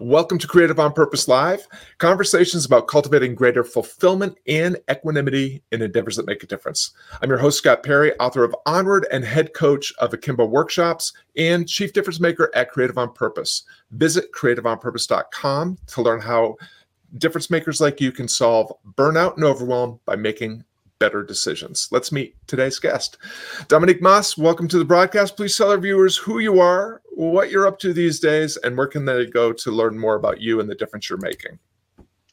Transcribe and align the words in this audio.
Welcome 0.00 0.38
to 0.38 0.48
Creative 0.48 0.80
on 0.80 0.92
Purpose 0.92 1.28
Live, 1.28 1.68
conversations 1.98 2.64
about 2.64 2.88
cultivating 2.88 3.36
greater 3.36 3.62
fulfillment 3.62 4.36
and 4.48 4.76
equanimity 4.90 5.62
in 5.70 5.82
endeavors 5.82 6.16
that 6.16 6.26
make 6.26 6.42
a 6.42 6.48
difference. 6.48 6.90
I'm 7.22 7.28
your 7.28 7.38
host, 7.38 7.58
Scott 7.58 7.84
Perry, 7.84 8.12
author 8.18 8.42
of 8.42 8.56
Onward 8.66 9.06
and 9.12 9.24
head 9.24 9.54
coach 9.54 9.92
of 10.00 10.12
Akimbo 10.12 10.46
Workshops 10.46 11.12
and 11.36 11.68
chief 11.68 11.92
difference 11.92 12.18
maker 12.18 12.50
at 12.56 12.72
Creative 12.72 12.98
on 12.98 13.12
Purpose. 13.12 13.62
Visit 13.92 14.32
creativeonpurpose.com 14.32 15.78
to 15.86 16.02
learn 16.02 16.20
how 16.20 16.56
difference 17.18 17.48
makers 17.48 17.80
like 17.80 18.00
you 18.00 18.10
can 18.10 18.26
solve 18.26 18.72
burnout 18.96 19.36
and 19.36 19.44
overwhelm 19.44 20.00
by 20.06 20.16
making 20.16 20.64
better 20.98 21.22
decisions. 21.22 21.88
Let's 21.90 22.12
meet 22.12 22.34
today's 22.46 22.78
guest. 22.78 23.18
Dominique 23.68 24.00
Moss, 24.00 24.38
welcome 24.38 24.68
to 24.68 24.78
the 24.78 24.84
broadcast. 24.84 25.36
Please 25.36 25.56
tell 25.56 25.70
our 25.70 25.78
viewers 25.78 26.16
who 26.16 26.38
you 26.38 26.60
are, 26.60 27.02
what 27.16 27.50
you're 27.50 27.66
up 27.66 27.78
to 27.80 27.92
these 27.92 28.20
days, 28.20 28.56
and 28.58 28.76
where 28.76 28.86
can 28.86 29.04
they 29.04 29.26
go 29.26 29.52
to 29.52 29.70
learn 29.70 29.98
more 29.98 30.16
about 30.16 30.40
you 30.40 30.60
and 30.60 30.68
the 30.68 30.74
difference 30.74 31.08
you're 31.08 31.18
making. 31.18 31.58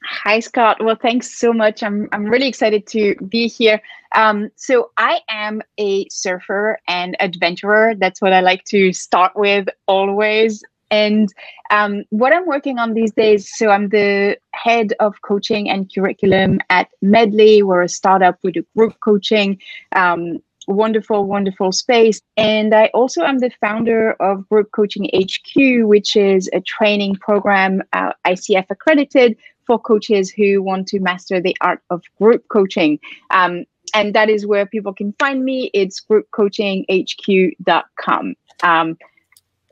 Hi, 0.04 0.40
Scott. 0.40 0.84
Well, 0.84 0.98
thanks 1.00 1.38
so 1.38 1.54
much. 1.54 1.84
I'm, 1.84 2.10
I'm 2.12 2.26
really 2.26 2.48
excited 2.48 2.88
to 2.88 3.16
be 3.28 3.48
here. 3.48 3.80
Um, 4.16 4.50
so, 4.56 4.92
I 4.98 5.22
am 5.30 5.62
a 5.78 6.08
surfer 6.10 6.80
and 6.88 7.16
adventurer. 7.20 7.94
That's 7.96 8.22
what 8.22 8.34
I 8.34 8.42
like 8.42 8.64
to 8.66 8.92
start 8.94 9.34
with 9.36 9.68
always. 9.88 10.64
And 10.90 11.30
um, 11.70 12.04
what 12.10 12.34
I'm 12.34 12.46
working 12.46 12.78
on 12.78 12.94
these 12.94 13.14
days, 13.14 13.50
so 13.56 13.70
I'm 13.70 13.90
the 13.90 14.38
head 14.54 14.94
of 15.00 15.22
coaching 15.22 15.70
and 15.70 15.90
curriculum 15.94 16.60
at 16.70 16.90
Medley. 17.02 17.64
We're 17.64 17.84
a 17.84 17.90
startup 17.90 18.38
We 18.44 18.52
do 18.52 18.66
group 18.76 19.00
coaching. 19.00 19.60
Um, 19.96 20.40
wonderful, 20.68 21.26
wonderful 21.26 21.72
space. 21.72 22.22
And 22.38 22.74
I 22.74 22.88
also 22.94 23.24
am 23.24 23.40
the 23.40 23.52
founder 23.62 24.14
of 24.14 24.48
Group 24.50 24.72
Coaching 24.72 25.10
HQ, 25.14 25.88
which 25.88 26.16
is 26.16 26.50
a 26.54 26.62
training 26.62 27.16
program, 27.16 27.82
uh, 27.94 28.14
ICF 28.26 28.66
accredited, 28.70 29.38
for 29.66 29.80
coaches 29.80 30.30
who 30.30 30.62
want 30.62 30.88
to 30.88 31.00
master 31.00 31.40
the 31.40 31.56
art 31.62 31.82
of 31.90 32.04
group 32.20 32.46
coaching. 32.50 33.00
Um, 33.30 33.64
and 33.94 34.14
that 34.16 34.30
is 34.30 34.46
where 34.46 34.66
people 34.66 34.94
can 34.94 35.14
find 35.20 35.46
me. 35.46 35.70
It's 35.74 36.02
groupcoachinghq.com. 36.02 38.36
Um, 38.64 38.98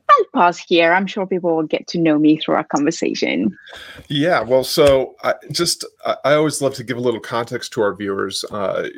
I'll 0.10 0.26
pause 0.34 0.58
here. 0.58 0.94
I'm 0.94 1.06
sure 1.06 1.28
people 1.28 1.56
will 1.56 1.68
get 1.68 1.86
to 1.88 2.00
know 2.00 2.18
me 2.18 2.38
through 2.38 2.56
our 2.56 2.64
conversation. 2.64 3.56
Yeah, 4.08 4.42
well, 4.42 4.64
so 4.64 5.16
I 5.24 5.36
just 5.52 5.86
I 6.26 6.34
always 6.34 6.62
love 6.62 6.74
to 6.76 6.84
give 6.84 6.98
a 6.98 7.02
little 7.02 7.20
context 7.20 7.74
to 7.74 7.82
our 7.82 7.96
viewers. 7.96 8.44
Uh, 8.46 8.90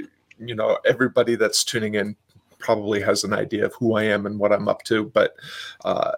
you 0.41 0.55
know, 0.55 0.77
everybody 0.85 1.35
that's 1.35 1.63
tuning 1.63 1.95
in 1.95 2.15
probably 2.59 3.01
has 3.01 3.23
an 3.23 3.33
idea 3.33 3.65
of 3.65 3.73
who 3.75 3.95
I 3.95 4.03
am 4.03 4.25
and 4.25 4.39
what 4.39 4.51
I'm 4.51 4.67
up 4.67 4.83
to, 4.83 5.05
but 5.05 5.35
uh, 5.83 6.11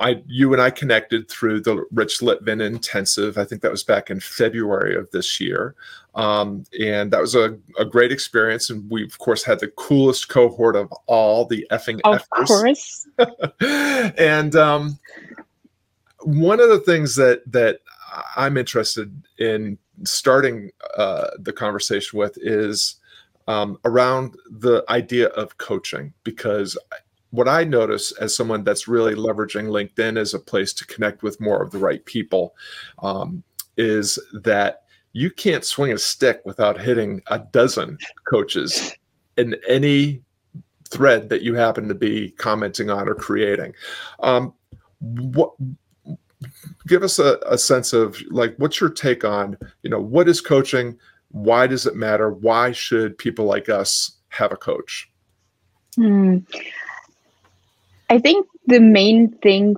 I 0.00 0.22
you 0.26 0.52
and 0.52 0.60
I 0.60 0.70
connected 0.70 1.28
through 1.28 1.60
the 1.60 1.84
Rich 1.92 2.20
Litvin 2.20 2.60
intensive. 2.60 3.38
I 3.38 3.44
think 3.44 3.62
that 3.62 3.70
was 3.70 3.84
back 3.84 4.10
in 4.10 4.20
February 4.20 4.96
of 4.96 5.10
this 5.12 5.38
year. 5.40 5.74
Um, 6.14 6.64
and 6.80 7.12
that 7.12 7.20
was 7.20 7.36
a, 7.36 7.56
a 7.78 7.84
great 7.84 8.10
experience. 8.10 8.70
And 8.70 8.90
we 8.90 9.04
of 9.04 9.18
course 9.18 9.44
had 9.44 9.60
the 9.60 9.68
coolest 9.68 10.28
cohort 10.28 10.74
of 10.74 10.92
all 11.06 11.44
the 11.44 11.66
effing 11.70 12.00
Of 12.04 12.28
effers. 12.30 12.46
course. 12.46 13.08
and 14.18 14.56
um, 14.56 14.98
one 16.22 16.60
of 16.60 16.68
the 16.70 16.80
things 16.80 17.14
that 17.16 17.42
that 17.52 17.80
I'm 18.36 18.56
interested 18.56 19.22
in 19.38 19.78
starting 20.04 20.70
uh, 20.96 21.30
the 21.38 21.52
conversation 21.52 22.18
with 22.18 22.36
is 22.40 22.96
um, 23.48 23.78
around 23.86 24.36
the 24.50 24.84
idea 24.90 25.28
of 25.28 25.56
coaching 25.56 26.12
because 26.22 26.78
what 27.30 27.48
I 27.48 27.64
notice 27.64 28.12
as 28.12 28.34
someone 28.34 28.62
that's 28.62 28.86
really 28.86 29.14
leveraging 29.14 29.68
LinkedIn 29.68 30.18
as 30.18 30.34
a 30.34 30.38
place 30.38 30.72
to 30.74 30.86
connect 30.86 31.22
with 31.22 31.40
more 31.40 31.62
of 31.62 31.70
the 31.70 31.78
right 31.78 32.04
people 32.04 32.54
um, 33.02 33.42
is 33.76 34.18
that 34.32 34.84
you 35.12 35.30
can't 35.30 35.64
swing 35.64 35.92
a 35.92 35.98
stick 35.98 36.42
without 36.44 36.78
hitting 36.78 37.22
a 37.28 37.38
dozen 37.38 37.98
coaches 38.30 38.94
in 39.38 39.56
any 39.66 40.22
thread 40.90 41.30
that 41.30 41.42
you 41.42 41.54
happen 41.54 41.88
to 41.88 41.94
be 41.94 42.30
commenting 42.32 42.90
on 42.90 43.08
or 43.08 43.14
creating. 43.14 43.72
Um, 44.20 44.52
what 45.00 45.52
give 46.86 47.02
us 47.02 47.18
a, 47.18 47.38
a 47.46 47.58
sense 47.58 47.92
of 47.92 48.20
like 48.30 48.54
what's 48.58 48.80
your 48.80 48.90
take 48.90 49.24
on 49.24 49.56
you 49.82 49.90
know 49.90 50.00
what 50.00 50.28
is 50.28 50.40
coaching 50.40 50.96
why 51.30 51.66
does 51.66 51.86
it 51.86 51.96
matter 51.96 52.30
why 52.30 52.72
should 52.72 53.16
people 53.18 53.44
like 53.44 53.68
us 53.68 54.12
have 54.28 54.52
a 54.52 54.56
coach 54.56 55.10
hmm. 55.94 56.38
I 58.10 58.18
think 58.18 58.46
the 58.66 58.80
main 58.80 59.30
thing 59.38 59.76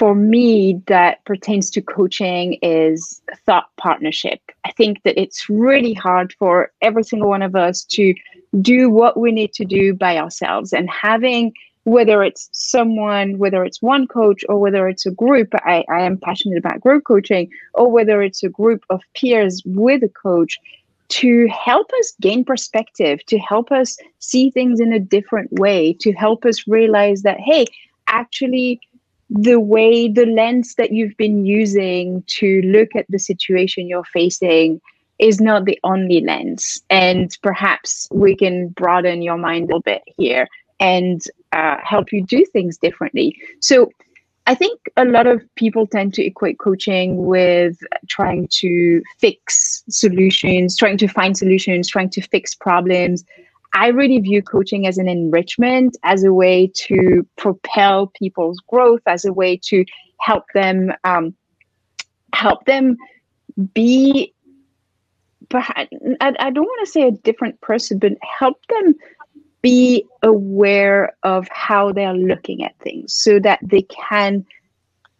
for 0.00 0.14
me 0.14 0.80
that 0.86 1.22
pertains 1.26 1.68
to 1.70 1.82
coaching 1.82 2.58
is 2.62 3.20
thought 3.44 3.66
partnership. 3.76 4.40
I 4.64 4.72
think 4.72 5.02
that 5.02 5.20
it's 5.20 5.50
really 5.50 5.92
hard 5.92 6.32
for 6.38 6.72
every 6.80 7.04
single 7.04 7.28
one 7.28 7.42
of 7.42 7.54
us 7.54 7.84
to 7.84 8.14
do 8.62 8.88
what 8.88 9.18
we 9.18 9.30
need 9.30 9.52
to 9.52 9.64
do 9.66 9.92
by 9.94 10.16
ourselves 10.16 10.72
and 10.72 10.88
having 10.88 11.52
whether 11.84 12.22
it's 12.22 12.48
someone, 12.52 13.38
whether 13.38 13.64
it's 13.64 13.82
one 13.82 14.06
coach 14.06 14.42
or 14.48 14.58
whether 14.58 14.88
it's 14.88 15.06
a 15.06 15.10
group, 15.10 15.48
I, 15.54 15.84
I 15.90 16.02
am 16.02 16.18
passionate 16.18 16.58
about 16.58 16.80
group 16.80 17.04
coaching, 17.04 17.50
or 17.74 17.90
whether 17.90 18.22
it's 18.22 18.42
a 18.42 18.48
group 18.48 18.84
of 18.90 19.02
peers 19.14 19.62
with 19.64 20.02
a 20.02 20.08
coach 20.08 20.58
to 21.10 21.48
help 21.48 21.90
us 21.98 22.14
gain 22.20 22.44
perspective, 22.44 23.24
to 23.26 23.38
help 23.38 23.70
us 23.72 23.96
see 24.20 24.50
things 24.50 24.80
in 24.80 24.92
a 24.92 25.00
different 25.00 25.52
way, 25.52 25.92
to 26.00 26.12
help 26.12 26.44
us 26.44 26.66
realize 26.66 27.22
that, 27.22 27.38
hey, 27.40 27.66
actually, 28.06 28.80
the 29.28 29.60
way, 29.60 30.08
the 30.08 30.26
lens 30.26 30.74
that 30.76 30.92
you've 30.92 31.16
been 31.16 31.44
using 31.44 32.22
to 32.26 32.62
look 32.62 32.88
at 32.96 33.06
the 33.08 33.18
situation 33.18 33.88
you're 33.88 34.04
facing 34.04 34.80
is 35.18 35.40
not 35.40 35.64
the 35.64 35.78
only 35.84 36.20
lens. 36.20 36.82
And 36.90 37.36
perhaps 37.42 38.08
we 38.10 38.34
can 38.34 38.68
broaden 38.68 39.22
your 39.22 39.36
mind 39.36 39.64
a 39.64 39.66
little 39.66 39.82
bit 39.82 40.02
here 40.16 40.48
and 40.78 41.20
uh, 41.52 41.76
help 41.82 42.12
you 42.12 42.24
do 42.24 42.44
things 42.46 42.78
differently. 42.78 43.36
So, 43.60 43.90
I 44.46 44.54
think 44.54 44.80
a 44.96 45.04
lot 45.04 45.26
of 45.28 45.42
people 45.54 45.86
tend 45.86 46.14
to 46.14 46.24
equate 46.24 46.58
coaching 46.58 47.26
with 47.26 47.78
trying 48.08 48.48
to 48.52 49.02
fix 49.18 49.59
solutions, 49.88 50.76
trying 50.76 50.98
to 50.98 51.08
find 51.08 51.36
solutions, 51.36 51.88
trying 51.88 52.10
to 52.10 52.20
fix 52.20 52.54
problems. 52.54 53.24
I 53.74 53.88
really 53.88 54.18
view 54.18 54.42
coaching 54.42 54.86
as 54.86 54.98
an 54.98 55.08
enrichment, 55.08 55.96
as 56.02 56.24
a 56.24 56.32
way 56.32 56.70
to 56.74 57.26
propel 57.36 58.08
people's 58.08 58.58
growth, 58.68 59.02
as 59.06 59.24
a 59.24 59.32
way 59.32 59.56
to 59.64 59.84
help 60.18 60.44
them 60.54 60.92
um, 61.04 61.34
help 62.32 62.64
them 62.64 62.96
be 63.74 64.34
I, 65.52 65.88
I 66.20 66.50
don't 66.50 66.64
want 66.64 66.86
to 66.86 66.92
say 66.92 67.02
a 67.02 67.10
different 67.10 67.60
person, 67.60 67.98
but 67.98 68.12
help 68.22 68.64
them 68.68 68.94
be 69.62 70.06
aware 70.22 71.14
of 71.22 71.48
how 71.50 71.92
they're 71.92 72.14
looking 72.14 72.64
at 72.64 72.78
things 72.78 73.12
so 73.12 73.38
that 73.40 73.58
they 73.62 73.82
can 73.82 74.44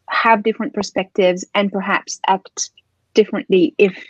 have 0.08 0.42
different 0.42 0.72
perspectives 0.74 1.44
and 1.54 1.70
perhaps 1.70 2.20
act 2.26 2.70
differently 3.14 3.74
if 3.78 4.04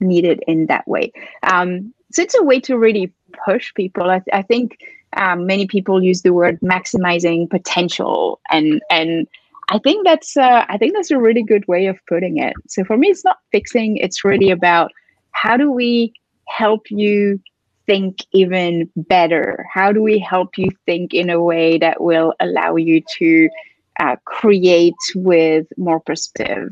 needed 0.00 0.42
in 0.46 0.66
that 0.66 0.86
way. 0.86 1.12
Um, 1.42 1.92
so 2.12 2.22
it's 2.22 2.34
a 2.34 2.42
way 2.42 2.60
to 2.60 2.78
really 2.78 3.12
push 3.44 3.72
people. 3.74 4.10
I, 4.10 4.22
I 4.32 4.42
think 4.42 4.78
um, 5.16 5.46
many 5.46 5.66
people 5.66 6.02
use 6.02 6.22
the 6.22 6.32
word 6.32 6.58
maximizing 6.60 7.48
potential, 7.48 8.40
and 8.50 8.80
and 8.90 9.26
I 9.70 9.78
think 9.78 10.04
that's 10.04 10.36
uh, 10.36 10.64
I 10.68 10.76
think 10.78 10.94
that's 10.94 11.10
a 11.10 11.18
really 11.18 11.42
good 11.42 11.66
way 11.66 11.86
of 11.86 11.98
putting 12.06 12.38
it. 12.38 12.54
So 12.68 12.84
for 12.84 12.96
me, 12.96 13.08
it's 13.08 13.24
not 13.24 13.38
fixing; 13.52 13.96
it's 13.96 14.24
really 14.24 14.50
about 14.50 14.92
how 15.32 15.56
do 15.56 15.70
we 15.70 16.12
help 16.46 16.90
you 16.90 17.40
think 17.86 18.18
even 18.32 18.90
better? 18.96 19.66
How 19.72 19.92
do 19.92 20.02
we 20.02 20.18
help 20.18 20.56
you 20.58 20.70
think 20.86 21.14
in 21.14 21.30
a 21.30 21.42
way 21.42 21.78
that 21.78 22.00
will 22.00 22.34
allow 22.40 22.76
you 22.76 23.02
to 23.18 23.48
uh, 24.00 24.16
create 24.24 24.94
with 25.14 25.66
more 25.76 26.00
perspective? 26.00 26.70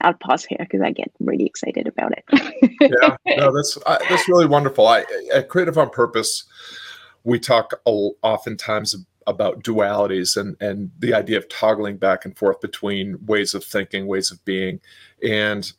I'll 0.00 0.14
pause 0.14 0.44
here 0.44 0.58
because 0.60 0.80
I 0.80 0.92
get 0.92 1.10
really 1.20 1.46
excited 1.46 1.86
about 1.86 2.12
it. 2.16 2.24
yeah, 2.80 3.16
no, 3.36 3.52
that's 3.54 3.78
uh, 3.84 3.98
that's 4.08 4.28
really 4.28 4.46
wonderful. 4.46 4.86
I 4.86 5.04
at 5.34 5.48
Creative 5.48 5.76
on 5.76 5.90
Purpose, 5.90 6.44
we 7.24 7.38
talk 7.38 7.80
oftentimes 7.84 8.96
about 9.26 9.62
dualities 9.62 10.36
and 10.36 10.56
and 10.60 10.90
the 10.98 11.14
idea 11.14 11.38
of 11.38 11.48
toggling 11.48 11.96
back 11.96 12.24
and 12.24 12.36
forth 12.36 12.60
between 12.60 13.18
ways 13.26 13.54
of 13.54 13.64
thinking, 13.64 14.06
ways 14.06 14.30
of 14.30 14.44
being, 14.44 14.80
and 15.22 15.72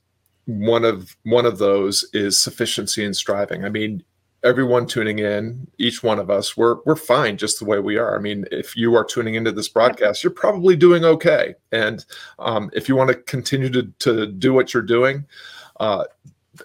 one 0.46 0.84
of 0.84 1.16
one 1.24 1.46
of 1.46 1.58
those 1.58 2.08
is 2.14 2.38
sufficiency 2.38 3.06
and 3.06 3.16
striving. 3.16 3.64
I 3.64 3.70
mean, 3.70 4.04
everyone 4.44 4.86
tuning 4.86 5.20
in, 5.20 5.68
each 5.78 6.04
one 6.04 6.20
of 6.20 6.30
us, 6.30 6.56
we're 6.56 6.78
we're 6.86 6.96
fine 6.96 7.38
just 7.38 7.60
the 7.60 7.66
way 7.66 7.80
we 7.80 7.98
are. 7.98 8.18
I 8.18 8.20
mean, 8.22 8.46
if 8.52 8.76
you 8.76 8.96
are 8.96 9.04
tuning 9.04 9.36
into 9.36 9.52
this 9.52 9.70
broadcast, 9.70 10.24
you're 10.24 10.32
probably 10.32 10.76
doing 10.76 11.06
okay. 11.06 11.56
And 11.72 12.06
um, 12.40 12.70
if 12.74 12.88
you 12.88 12.96
want 12.96 13.10
to 13.10 13.16
continue 13.16 13.70
to 13.70 13.84
to 14.00 14.28
do 14.28 14.54
what 14.54 14.74
you're 14.74 14.84
doing, 14.84 15.26
uh, 15.80 16.06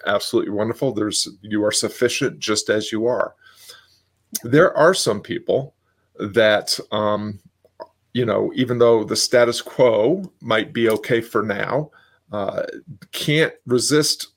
absolutely 0.05 0.51
wonderful. 0.51 0.93
There's 0.93 1.27
you 1.41 1.63
are 1.63 1.71
sufficient 1.71 2.39
just 2.39 2.69
as 2.69 2.91
you 2.91 3.07
are. 3.07 3.35
There 4.43 4.75
are 4.75 4.93
some 4.93 5.21
people 5.21 5.73
that 6.19 6.79
um, 6.91 7.39
you 8.13 8.25
know, 8.25 8.51
even 8.55 8.79
though 8.79 9.03
the 9.03 9.15
status 9.15 9.61
quo 9.61 10.31
might 10.39 10.71
be 10.71 10.89
okay 10.89 11.19
for 11.19 11.43
now, 11.43 11.91
uh, 12.31 12.63
can't 13.11 13.53
resist 13.65 14.29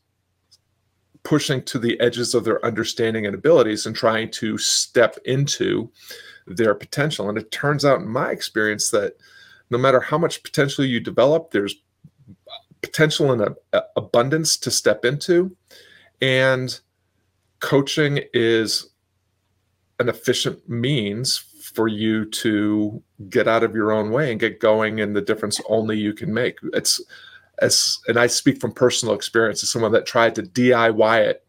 pushing 1.28 1.62
to 1.62 1.78
the 1.78 2.00
edges 2.00 2.34
of 2.34 2.42
their 2.42 2.64
understanding 2.64 3.26
and 3.26 3.34
abilities 3.34 3.84
and 3.84 3.94
trying 3.94 4.30
to 4.30 4.56
step 4.56 5.18
into 5.26 5.90
their 6.46 6.74
potential. 6.74 7.28
And 7.28 7.36
it 7.36 7.50
turns 7.50 7.84
out, 7.84 8.00
in 8.00 8.08
my 8.08 8.30
experience, 8.30 8.88
that 8.92 9.12
no 9.68 9.76
matter 9.76 10.00
how 10.00 10.16
much 10.16 10.42
potential 10.42 10.86
you 10.86 11.00
develop, 11.00 11.50
there's 11.50 11.74
potential 12.80 13.30
and 13.30 13.54
abundance 13.94 14.56
to 14.56 14.70
step 14.70 15.04
into. 15.04 15.54
And 16.22 16.80
coaching 17.60 18.20
is 18.32 18.88
an 19.98 20.08
efficient 20.08 20.66
means 20.66 21.36
for 21.74 21.88
you 21.88 22.24
to 22.24 23.02
get 23.28 23.46
out 23.46 23.62
of 23.62 23.74
your 23.74 23.92
own 23.92 24.12
way 24.12 24.30
and 24.30 24.40
get 24.40 24.60
going 24.60 25.00
in 25.00 25.12
the 25.12 25.20
difference 25.20 25.60
only 25.68 25.98
you 25.98 26.14
can 26.14 26.32
make. 26.32 26.56
It's 26.72 27.02
as 27.60 27.98
and 28.08 28.18
I 28.18 28.26
speak 28.26 28.60
from 28.60 28.72
personal 28.72 29.14
experience 29.14 29.62
as 29.62 29.70
someone 29.70 29.92
that 29.92 30.06
tried 30.06 30.34
to 30.36 30.42
DIY 30.42 31.26
it 31.26 31.44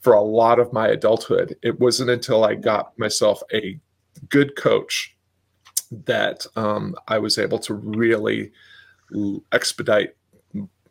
for 0.00 0.14
a 0.14 0.22
lot 0.22 0.58
of 0.58 0.72
my 0.72 0.88
adulthood. 0.88 1.56
It 1.62 1.78
wasn't 1.80 2.10
until 2.10 2.44
I 2.44 2.54
got 2.54 2.98
myself 2.98 3.40
a 3.52 3.78
good 4.28 4.56
coach 4.56 5.16
that 6.06 6.46
um, 6.56 6.94
I 7.08 7.18
was 7.18 7.38
able 7.38 7.58
to 7.60 7.74
really 7.74 8.50
expedite 9.52 10.14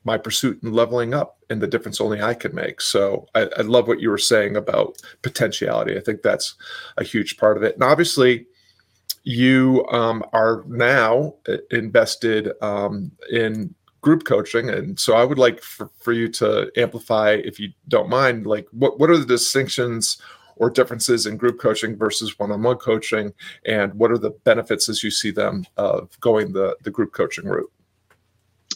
my 0.04 0.18
pursuit 0.18 0.62
and 0.64 0.74
leveling 0.74 1.14
up 1.14 1.38
and 1.50 1.62
the 1.62 1.68
difference 1.68 2.02
only 2.02 2.22
I 2.22 2.34
can 2.34 2.56
make. 2.56 2.82
So 2.82 3.28
I, 3.36 3.48
I, 3.58 3.62
love 3.62 3.88
what 3.88 4.00
you 4.00 4.10
were 4.10 4.18
saying 4.18 4.56
about 4.56 4.96
potentiality. 5.22 5.96
I 5.96 6.02
think 6.02 6.24
that's 6.24 6.56
a 6.98 7.04
huge 7.04 7.38
part 7.38 7.58
of 7.58 7.64
it. 7.64 7.76
And 7.76 7.84
obviously, 7.84 8.48
you 9.24 9.86
um, 9.92 10.24
are 10.34 10.64
now 10.68 11.36
invested 11.70 12.52
um, 12.62 13.12
in 13.32 13.76
group 14.02 14.24
coaching 14.26 14.70
and 14.70 15.00
so 15.00 15.14
i 15.14 15.24
would 15.24 15.38
like 15.38 15.62
for, 15.62 15.90
for 15.98 16.12
you 16.12 16.28
to 16.28 16.72
amplify 16.76 17.32
if 17.32 17.60
you 17.60 17.72
don't 17.88 18.10
mind 18.10 18.46
like 18.46 18.68
what, 18.72 19.00
what 19.00 19.10
are 19.10 19.18
the 19.18 19.26
distinctions 19.26 20.22
or 20.58 20.70
differences 20.70 21.26
in 21.26 21.38
group 21.38 21.60
coaching 21.60 21.96
versus 21.96 22.38
one-on-one 22.38 22.78
coaching 22.78 23.34
and 23.66 23.94
what 23.94 24.12
are 24.12 24.18
the 24.18 24.32
benefits 24.44 24.90
as 24.90 25.04
you 25.04 25.10
see 25.10 25.32
them 25.32 25.66
of 25.78 26.20
going 26.20 26.52
the, 26.52 26.76
the 26.84 26.92
group 26.92 27.14
coaching 27.14 27.46
route? 27.46 27.72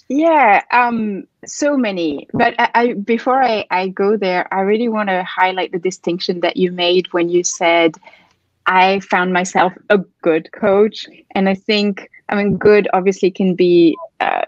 Yeah 0.08 0.64
um 0.72 1.26
so 1.46 1.76
many 1.76 2.28
but 2.34 2.54
I, 2.60 2.70
I 2.76 2.94
before 2.94 3.42
I, 3.42 3.66
I 3.72 3.88
go 3.90 4.18
there 4.18 4.52
i 4.54 4.62
really 4.62 4.90
want 4.90 5.10
to 5.10 5.24
highlight 5.24 5.72
the 5.72 5.80
distinction 5.80 6.42
that 6.42 6.58
you 6.58 6.72
made 6.72 7.12
when 7.14 7.30
you 7.30 7.44
said 7.44 7.96
i 8.68 9.00
found 9.00 9.34
myself 9.34 9.74
a 9.90 9.98
good 10.22 10.52
coach 10.52 11.08
and 11.32 11.50
i 11.50 11.56
think 11.56 12.10
i 12.30 12.36
mean 12.36 12.58
good 12.58 12.88
obviously 12.94 13.32
can 13.32 13.56
be 13.56 13.96
uh, 14.20 14.46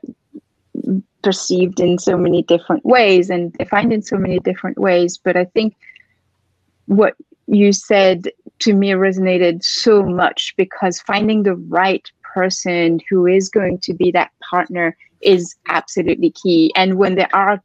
perceived 1.23 1.79
in 1.79 1.97
so 1.97 2.17
many 2.17 2.43
different 2.43 2.85
ways 2.85 3.29
and 3.29 3.53
defined 3.53 3.91
in 3.91 4.01
so 4.01 4.17
many 4.17 4.39
different 4.39 4.77
ways. 4.77 5.17
But 5.17 5.35
I 5.35 5.45
think 5.45 5.75
what 6.85 7.15
you 7.47 7.71
said 7.73 8.29
to 8.59 8.73
me 8.73 8.91
resonated 8.91 9.63
so 9.63 10.03
much 10.03 10.53
because 10.57 10.99
finding 11.01 11.43
the 11.43 11.55
right 11.55 12.09
person 12.33 12.99
who 13.09 13.25
is 13.25 13.49
going 13.49 13.79
to 13.79 13.93
be 13.93 14.11
that 14.11 14.31
partner 14.49 14.95
is 15.21 15.55
absolutely 15.67 16.31
key. 16.31 16.71
And 16.75 16.97
when 16.97 17.15
there 17.15 17.33
are 17.33 17.61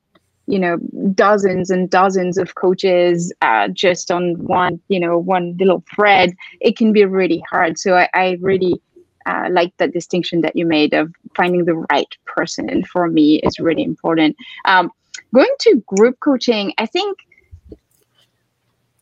you 0.46 0.58
know 0.58 0.76
dozens 1.14 1.70
and 1.70 1.88
dozens 1.88 2.36
of 2.36 2.54
coaches 2.56 3.32
uh, 3.42 3.68
just 3.68 4.10
on 4.10 4.34
one 4.44 4.80
you 4.88 4.98
know 4.98 5.16
one 5.16 5.56
little 5.56 5.84
thread 5.94 6.34
it 6.60 6.76
can 6.76 6.92
be 6.92 7.04
really 7.04 7.42
hard 7.48 7.78
so 7.78 7.94
i, 7.94 8.08
I 8.12 8.38
really 8.40 8.82
uh, 9.26 9.48
like 9.50 9.76
the 9.78 9.88
distinction 9.88 10.40
that 10.42 10.56
you 10.56 10.66
made 10.66 10.94
of 10.94 11.12
finding 11.36 11.64
the 11.64 11.74
right 11.74 12.16
person 12.26 12.84
for 12.84 13.08
me 13.08 13.40
is 13.40 13.58
really 13.58 13.82
important. 13.82 14.36
Um, 14.64 14.90
going 15.34 15.54
to 15.60 15.82
group 15.86 16.20
coaching, 16.20 16.72
I 16.78 16.86
think, 16.86 17.18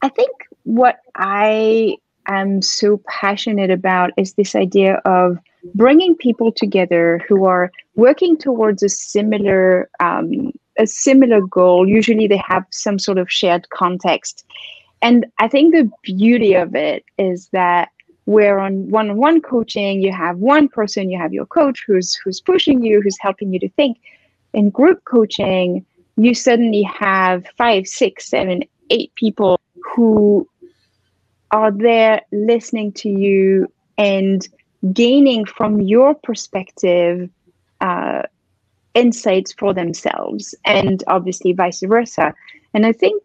I 0.02 0.08
think 0.08 0.30
what 0.64 1.00
I 1.16 1.96
am 2.28 2.62
so 2.62 3.02
passionate 3.08 3.70
about 3.70 4.10
is 4.16 4.34
this 4.34 4.54
idea 4.54 4.94
of 5.04 5.38
bringing 5.74 6.16
people 6.16 6.52
together 6.52 7.22
who 7.28 7.44
are 7.44 7.70
working 7.96 8.36
towards 8.36 8.82
a 8.82 8.88
similar 8.88 9.90
um, 10.00 10.52
a 10.78 10.86
similar 10.86 11.42
goal. 11.42 11.86
Usually, 11.86 12.26
they 12.26 12.42
have 12.46 12.64
some 12.70 12.98
sort 12.98 13.18
of 13.18 13.30
shared 13.30 13.68
context, 13.70 14.46
and 15.02 15.26
I 15.38 15.48
think 15.48 15.74
the 15.74 15.90
beauty 16.02 16.54
of 16.54 16.74
it 16.74 17.04
is 17.18 17.48
that 17.52 17.90
where 18.24 18.58
on 18.60 18.90
one-on-one 18.90 19.40
coaching 19.40 20.00
you 20.00 20.12
have 20.12 20.38
one 20.38 20.68
person 20.68 21.10
you 21.10 21.18
have 21.18 21.32
your 21.32 21.46
coach 21.46 21.84
who's 21.86 22.14
who's 22.22 22.40
pushing 22.40 22.82
you 22.82 23.00
who's 23.00 23.18
helping 23.20 23.52
you 23.52 23.60
to 23.60 23.68
think. 23.70 23.98
In 24.52 24.70
group 24.70 25.04
coaching 25.04 25.84
you 26.16 26.34
suddenly 26.34 26.82
have 26.82 27.46
five 27.56 27.86
six 27.86 28.28
seven 28.28 28.62
eight 28.90 29.14
people 29.14 29.58
who 29.94 30.48
are 31.50 31.70
there 31.70 32.22
listening 32.32 32.92
to 32.92 33.08
you 33.08 33.66
and 33.98 34.46
gaining 34.92 35.44
from 35.44 35.80
your 35.80 36.14
perspective 36.14 37.28
uh, 37.80 38.22
insights 38.94 39.52
for 39.52 39.72
themselves 39.74 40.54
and 40.64 41.04
obviously 41.06 41.52
vice 41.52 41.82
versa. 41.82 42.34
And 42.74 42.86
i 42.86 42.92
think 42.92 43.22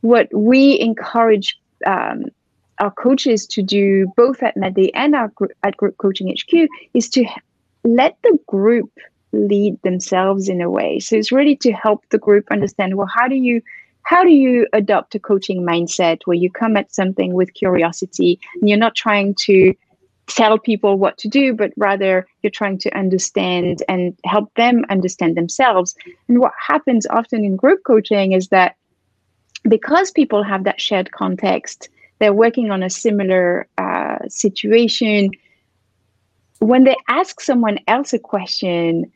what 0.00 0.28
we 0.32 0.78
encourage 0.78 1.58
um, 1.86 2.26
our 2.80 2.90
coaches 2.90 3.46
to 3.46 3.62
do 3.62 4.12
both 4.16 4.42
at 4.42 4.56
Medley 4.56 4.92
and 4.94 5.14
our, 5.14 5.32
at 5.62 5.76
Group 5.76 5.96
Coaching 5.98 6.28
HQ 6.28 6.68
is 6.94 7.08
to 7.10 7.24
let 7.84 8.16
the 8.22 8.38
group 8.46 8.90
lead 9.32 9.80
themselves 9.82 10.48
in 10.48 10.60
a 10.60 10.70
way. 10.70 11.00
So 11.00 11.16
it's 11.16 11.32
really 11.32 11.56
to 11.56 11.72
help 11.72 12.04
the 12.10 12.18
group 12.18 12.46
understand 12.50 12.96
well 12.96 13.08
how 13.12 13.28
do 13.28 13.34
you 13.34 13.60
how 14.02 14.24
do 14.24 14.30
you 14.30 14.66
adopt 14.72 15.14
a 15.14 15.18
coaching 15.18 15.62
mindset 15.62 16.20
where 16.24 16.36
you 16.36 16.50
come 16.50 16.78
at 16.78 16.94
something 16.94 17.34
with 17.34 17.52
curiosity 17.52 18.40
and 18.54 18.68
you're 18.68 18.78
not 18.78 18.94
trying 18.94 19.34
to 19.40 19.74
tell 20.28 20.58
people 20.58 20.98
what 20.98 21.18
to 21.18 21.28
do, 21.28 21.52
but 21.52 21.72
rather 21.76 22.26
you're 22.42 22.50
trying 22.50 22.78
to 22.78 22.96
understand 22.96 23.82
and 23.88 24.16
help 24.24 24.54
them 24.54 24.84
understand 24.88 25.36
themselves. 25.36 25.94
And 26.28 26.38
what 26.38 26.52
happens 26.58 27.06
often 27.10 27.44
in 27.44 27.56
group 27.56 27.80
coaching 27.84 28.32
is 28.32 28.48
that 28.48 28.76
because 29.68 30.10
people 30.10 30.42
have 30.42 30.64
that 30.64 30.80
shared 30.80 31.12
context, 31.12 31.88
they're 32.18 32.32
working 32.32 32.70
on 32.70 32.82
a 32.82 32.90
similar 32.90 33.66
uh, 33.78 34.18
situation. 34.28 35.30
When 36.58 36.84
they 36.84 36.96
ask 37.08 37.40
someone 37.40 37.78
else 37.86 38.12
a 38.12 38.18
question, 38.18 39.10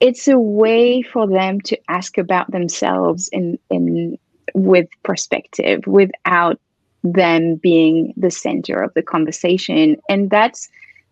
it's 0.00 0.28
a 0.28 0.38
way 0.38 1.02
for 1.02 1.26
them 1.26 1.60
to 1.62 1.78
ask 1.88 2.18
about 2.18 2.50
themselves 2.50 3.28
in 3.28 3.58
in 3.70 4.18
with 4.54 4.88
perspective 5.02 5.86
without 5.86 6.58
them 7.04 7.56
being 7.56 8.14
the 8.16 8.30
center 8.30 8.82
of 8.82 8.92
the 8.94 9.02
conversation 9.02 9.96
and 10.08 10.30
that's 10.30 10.68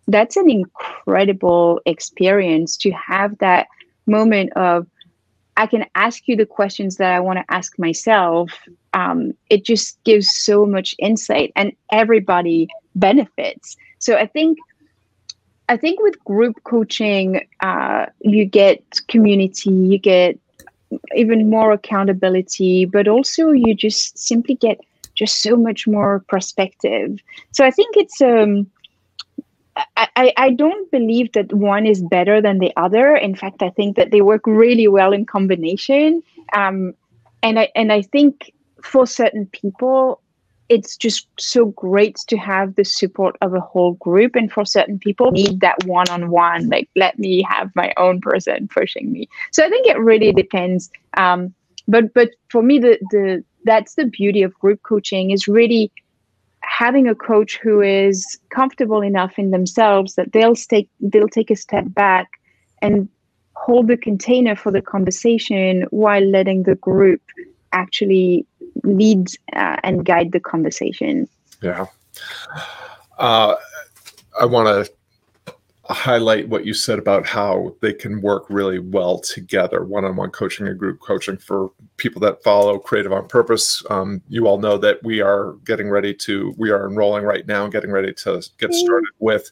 that's 0.07 0.37
an 0.37 0.49
incredible 0.49 1.79
experience 1.85 2.77
to 2.77 2.91
have 2.91 3.37
that 3.37 3.67
moment 4.05 4.51
of 4.53 4.87
I 5.57 5.67
can 5.67 5.85
ask 5.95 6.27
you 6.27 6.35
the 6.35 6.45
questions 6.45 6.97
that 6.97 7.11
I 7.11 7.19
want 7.19 7.39
to 7.39 7.53
ask 7.53 7.77
myself. 7.77 8.51
Um, 8.93 9.33
it 9.49 9.65
just 9.65 10.01
gives 10.03 10.31
so 10.31 10.65
much 10.65 10.95
insight, 10.99 11.51
and 11.55 11.71
everybody 11.91 12.67
benefits. 12.95 13.75
So 13.99 14.15
I 14.15 14.27
think, 14.27 14.57
I 15.67 15.75
think 15.75 15.99
with 15.99 16.23
group 16.23 16.55
coaching, 16.63 17.47
uh, 17.59 18.05
you 18.21 18.45
get 18.45 18.83
community, 19.07 19.71
you 19.71 19.97
get 19.97 20.39
even 21.15 21.49
more 21.49 21.71
accountability, 21.71 22.85
but 22.85 23.07
also 23.07 23.51
you 23.51 23.73
just 23.73 24.17
simply 24.17 24.55
get 24.55 24.79
just 25.15 25.41
so 25.41 25.57
much 25.57 25.87
more 25.87 26.23
perspective. 26.29 27.19
So 27.51 27.65
I 27.65 27.71
think 27.71 27.97
it's 27.97 28.21
um, 28.21 28.69
I, 29.95 30.33
I 30.37 30.49
don't 30.51 30.89
believe 30.91 31.31
that 31.33 31.53
one 31.53 31.85
is 31.85 32.01
better 32.01 32.41
than 32.41 32.59
the 32.59 32.73
other. 32.77 33.15
In 33.15 33.35
fact, 33.35 33.61
I 33.61 33.69
think 33.69 33.95
that 33.95 34.11
they 34.11 34.21
work 34.21 34.45
really 34.45 34.87
well 34.87 35.13
in 35.13 35.25
combination. 35.25 36.23
Um, 36.53 36.93
and 37.43 37.59
I 37.59 37.69
and 37.75 37.91
I 37.91 38.01
think 38.01 38.51
for 38.81 39.05
certain 39.05 39.45
people, 39.47 40.21
it's 40.69 40.97
just 40.97 41.27
so 41.39 41.67
great 41.67 42.17
to 42.27 42.37
have 42.37 42.75
the 42.75 42.83
support 42.83 43.35
of 43.41 43.53
a 43.53 43.59
whole 43.59 43.93
group. 43.93 44.35
And 44.35 44.51
for 44.51 44.65
certain 44.65 44.99
people, 44.99 45.31
need 45.31 45.59
that 45.61 45.85
one 45.85 46.09
on 46.09 46.29
one. 46.29 46.69
Like, 46.69 46.89
let 46.95 47.19
me 47.19 47.43
have 47.49 47.71
my 47.75 47.93
own 47.97 48.21
person 48.21 48.67
pushing 48.67 49.11
me. 49.11 49.29
So 49.51 49.65
I 49.65 49.69
think 49.69 49.87
it 49.87 49.99
really 49.99 50.31
depends. 50.31 50.89
Um, 51.15 51.53
but 51.87 52.13
but 52.13 52.31
for 52.49 52.61
me, 52.61 52.79
the 52.79 52.97
the 53.11 53.43
that's 53.63 53.95
the 53.95 54.05
beauty 54.05 54.43
of 54.43 54.53
group 54.55 54.81
coaching 54.83 55.31
is 55.31 55.47
really 55.47 55.91
having 56.67 57.07
a 57.07 57.15
coach 57.15 57.57
who 57.57 57.81
is 57.81 58.39
comfortable 58.49 59.01
enough 59.01 59.39
in 59.39 59.51
themselves 59.51 60.15
that 60.15 60.31
they'll 60.33 60.55
take 60.55 60.89
they'll 60.99 61.29
take 61.29 61.49
a 61.49 61.55
step 61.55 61.85
back 61.87 62.27
and 62.81 63.09
hold 63.55 63.87
the 63.87 63.97
container 63.97 64.55
for 64.55 64.71
the 64.71 64.81
conversation 64.81 65.85
while 65.89 66.23
letting 66.23 66.63
the 66.63 66.75
group 66.75 67.21
actually 67.71 68.45
lead 68.83 69.27
uh, 69.53 69.77
and 69.83 70.05
guide 70.05 70.31
the 70.31 70.39
conversation. 70.39 71.27
Yeah. 71.61 71.87
Uh, 73.17 73.55
I 74.39 74.45
want 74.45 74.67
to 74.67 74.91
highlight 75.89 76.49
what 76.49 76.65
you 76.65 76.73
said 76.73 76.99
about 76.99 77.25
how 77.25 77.73
they 77.81 77.93
can 77.93 78.21
work 78.21 78.45
really 78.49 78.79
well 78.79 79.19
together 79.19 79.83
one-on-one 79.83 80.31
coaching 80.31 80.67
and 80.67 80.77
group 80.77 80.99
coaching 80.99 81.37
for 81.37 81.71
people 81.95 82.19
that 82.19 82.43
follow 82.43 82.77
creative 82.77 83.13
on 83.13 83.27
purpose. 83.27 83.83
Um, 83.89 84.21
you 84.27 84.47
all 84.47 84.59
know 84.59 84.77
that 84.77 85.01
we 85.03 85.21
are 85.21 85.53
getting 85.63 85.89
ready 85.89 86.13
to 86.15 86.53
we 86.57 86.71
are 86.71 86.87
enrolling 86.87 87.23
right 87.23 87.47
now 87.47 87.63
and 87.63 87.71
getting 87.71 87.91
ready 87.91 88.13
to 88.13 88.41
get 88.57 88.73
started 88.73 89.09
with 89.19 89.49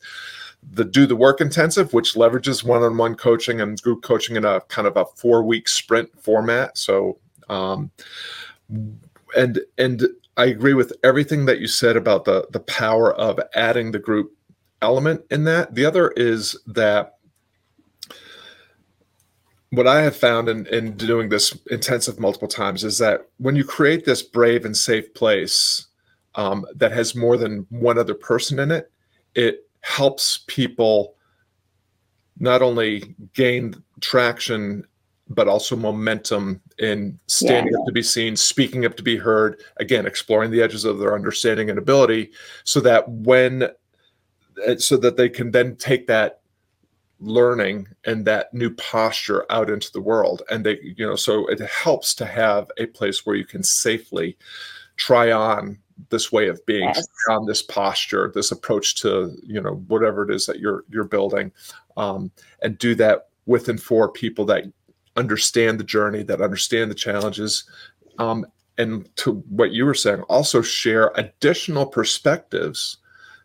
the 0.71 0.83
do 0.83 1.05
the 1.05 1.15
work 1.15 1.41
intensive 1.41 1.93
which 1.93 2.15
leverages 2.15 2.63
one-on-one 2.63 3.15
coaching 3.15 3.61
and 3.61 3.81
group 3.81 4.01
coaching 4.01 4.35
in 4.35 4.43
a 4.45 4.61
kind 4.61 4.87
of 4.87 4.97
a 4.97 5.05
four 5.15 5.43
week 5.43 5.69
sprint 5.69 6.09
format. 6.21 6.77
So 6.77 7.19
um, 7.49 7.91
and 9.35 9.59
and 9.77 10.07
i 10.37 10.45
agree 10.45 10.73
with 10.73 10.91
everything 11.03 11.45
that 11.45 11.59
you 11.59 11.67
said 11.67 11.95
about 11.95 12.25
the 12.25 12.47
the 12.51 12.59
power 12.59 13.13
of 13.13 13.39
adding 13.53 13.91
the 13.91 13.99
group 13.99 14.35
element 14.81 15.21
in 15.31 15.43
that. 15.45 15.75
The 15.75 15.85
other 15.85 16.09
is 16.11 16.57
that 16.67 17.15
what 19.71 19.87
I 19.87 20.01
have 20.01 20.15
found 20.15 20.47
in, 20.47 20.65
in 20.67 20.95
doing 20.95 21.29
this 21.29 21.57
intensive 21.69 22.19
multiple 22.19 22.47
times 22.47 22.83
is 22.83 22.97
that 22.99 23.27
when 23.37 23.55
you 23.55 23.63
create 23.63 24.05
this 24.05 24.21
brave 24.21 24.65
and 24.65 24.75
safe 24.75 25.13
place 25.13 25.87
um, 26.35 26.65
that 26.75 26.91
has 26.91 27.15
more 27.15 27.37
than 27.37 27.65
one 27.69 27.97
other 27.97 28.13
person 28.13 28.59
in 28.59 28.71
it, 28.71 28.91
it 29.33 29.67
helps 29.81 30.43
people 30.47 31.15
not 32.39 32.61
only 32.61 33.15
gain 33.33 33.75
traction 34.01 34.85
but 35.29 35.47
also 35.47 35.75
momentum 35.75 36.61
in 36.77 37.17
standing 37.27 37.73
yeah. 37.73 37.79
up 37.79 37.85
to 37.87 37.91
be 37.91 38.03
seen, 38.03 38.35
speaking 38.35 38.85
up 38.85 38.95
to 38.95 39.03
be 39.03 39.17
heard, 39.17 39.59
again, 39.77 40.05
exploring 40.05 40.51
the 40.51 40.61
edges 40.61 40.85
of 40.85 40.99
their 40.99 41.15
understanding 41.15 41.69
and 41.69 41.79
ability, 41.79 42.31
so 42.63 42.79
that 42.79 43.09
when 43.09 43.67
so 44.77 44.97
that 44.97 45.17
they 45.17 45.29
can 45.29 45.51
then 45.51 45.75
take 45.75 46.07
that 46.07 46.41
learning 47.19 47.87
and 48.05 48.25
that 48.25 48.53
new 48.53 48.73
posture 48.75 49.45
out 49.49 49.69
into 49.69 49.91
the 49.93 50.01
world 50.01 50.41
and 50.49 50.65
they 50.65 50.77
you 50.81 51.05
know 51.05 51.15
so 51.15 51.47
it 51.47 51.59
helps 51.61 52.13
to 52.13 52.25
have 52.25 52.69
a 52.77 52.85
place 52.87 53.25
where 53.25 53.35
you 53.35 53.45
can 53.45 53.63
safely 53.63 54.37
try 54.97 55.31
on 55.31 55.77
this 56.09 56.31
way 56.31 56.49
of 56.49 56.63
being 56.65 56.83
yes. 56.83 57.07
on 57.29 57.45
this 57.45 57.61
posture 57.61 58.31
this 58.35 58.51
approach 58.51 58.95
to 58.95 59.31
you 59.43 59.61
know 59.61 59.75
whatever 59.87 60.29
it 60.29 60.33
is 60.33 60.45
that 60.45 60.59
you're 60.59 60.83
you're 60.89 61.05
building 61.05 61.51
um, 61.95 62.29
and 62.61 62.77
do 62.77 62.93
that 62.93 63.29
with 63.45 63.69
and 63.69 63.81
for 63.81 64.09
people 64.09 64.43
that 64.45 64.65
understand 65.15 65.79
the 65.79 65.85
journey 65.85 66.21
that 66.21 66.41
understand 66.41 66.91
the 66.91 66.95
challenges 66.95 67.63
um, 68.19 68.45
and 68.77 69.09
to 69.15 69.35
what 69.49 69.71
you 69.71 69.85
were 69.85 69.93
saying 69.93 70.21
also 70.23 70.61
share 70.61 71.13
additional 71.15 71.85
perspectives 71.85 72.97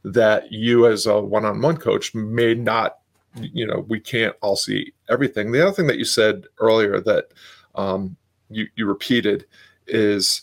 that 0.02 0.50
you 0.50 0.87
as 0.87 1.07
a 1.07 1.21
one-on-one 1.21 1.76
coach 1.76 2.14
may 2.14 2.54
not 2.54 2.99
you 3.40 3.66
know 3.66 3.85
we 3.88 4.00
can't 4.00 4.35
all 4.42 4.57
see 4.57 4.92
everything. 5.09 5.52
The 5.52 5.62
other 5.62 5.75
thing 5.75 5.87
that 5.87 5.99
you 5.99 6.04
said 6.04 6.45
earlier 6.59 7.00
that 7.00 7.26
um, 7.75 8.16
you, 8.49 8.66
you 8.75 8.87
repeated 8.87 9.47
is 9.87 10.42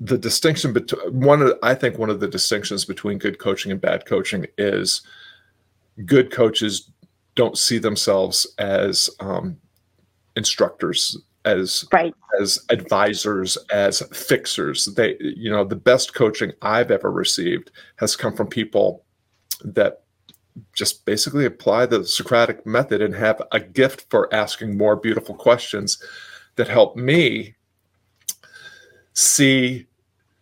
the 0.00 0.18
distinction 0.18 0.72
between 0.72 1.20
one 1.20 1.40
of 1.40 1.54
i 1.62 1.74
think 1.74 1.98
one 1.98 2.10
of 2.10 2.20
the 2.20 2.28
distinctions 2.28 2.84
between 2.84 3.16
good 3.16 3.38
coaching 3.38 3.72
and 3.72 3.80
bad 3.80 4.04
coaching 4.04 4.46
is 4.58 5.00
good 6.04 6.30
coaches 6.30 6.90
don't 7.34 7.56
see 7.56 7.78
themselves 7.78 8.46
as 8.58 9.08
um, 9.20 9.56
instructors 10.36 11.16
as 11.46 11.86
right. 11.92 12.14
as 12.40 12.64
advisors 12.70 13.56
as 13.70 14.00
fixers 14.12 14.86
they 14.96 15.16
you 15.20 15.50
know 15.50 15.64
the 15.64 15.76
best 15.76 16.12
coaching 16.12 16.52
i've 16.60 16.90
ever 16.90 17.10
received 17.10 17.70
has 17.96 18.16
come 18.16 18.34
from 18.34 18.48
people 18.48 19.04
that 19.64 20.02
just 20.72 21.04
basically 21.04 21.44
apply 21.44 21.86
the 21.86 22.04
socratic 22.04 22.66
method 22.66 23.00
and 23.00 23.14
have 23.14 23.40
a 23.52 23.60
gift 23.60 24.06
for 24.10 24.32
asking 24.34 24.76
more 24.76 24.96
beautiful 24.96 25.34
questions 25.34 26.02
that 26.56 26.68
help 26.68 26.96
me 26.96 27.54
see 29.12 29.86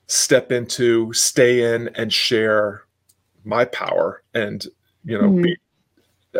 step 0.06 0.50
into 0.50 1.12
stay 1.12 1.74
in 1.74 1.88
and 1.94 2.12
share 2.12 2.82
my 3.44 3.64
power 3.66 4.22
and 4.34 4.66
you 5.04 5.18
know 5.20 5.28
mm-hmm. 5.28 5.42
be 5.42 5.56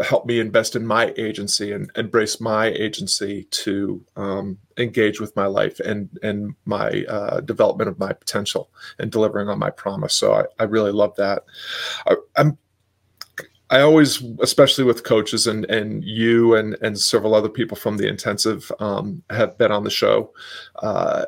help 0.03 0.27
me 0.27 0.41
invest 0.41 0.77
in 0.77 0.87
my 0.87 1.13
agency 1.17 1.73
and 1.73 1.91
embrace 1.97 2.41
my 2.41 2.67
agency 2.67 3.45
to 3.51 4.05
um, 4.17 4.59
engage 4.79 5.21
with 5.21 5.35
my 5.37 5.47
life 5.47 5.81
and 5.81 6.09
and 6.23 6.55
my 6.65 7.05
uh, 7.09 7.41
development 7.41 7.89
of 7.89 7.99
my 7.99 8.13
potential 8.13 8.71
and 8.99 9.11
delivering 9.11 9.49
on 9.49 9.59
my 9.59 9.71
promise. 9.71 10.15
So 10.15 10.33
I, 10.33 10.45
I 10.59 10.65
really 10.65 10.93
love 10.93 11.15
that. 11.17 11.45
I, 12.07 12.17
I'm 12.37 12.59
I 13.71 13.81
always, 13.81 14.23
especially 14.41 14.85
with 14.85 15.05
coaches 15.05 15.47
and 15.47 15.65
and 15.67 16.05
you 16.05 16.55
and 16.55 16.77
and 16.83 16.99
several 16.99 17.35
other 17.35 17.49
people 17.49 17.77
from 17.77 17.97
the 17.97 18.07
intensive 18.07 18.71
um, 18.79 19.23
have 19.31 19.57
been 19.59 19.73
on 19.73 19.85
the 19.85 19.91
show. 19.91 20.33
Uh, 20.77 21.27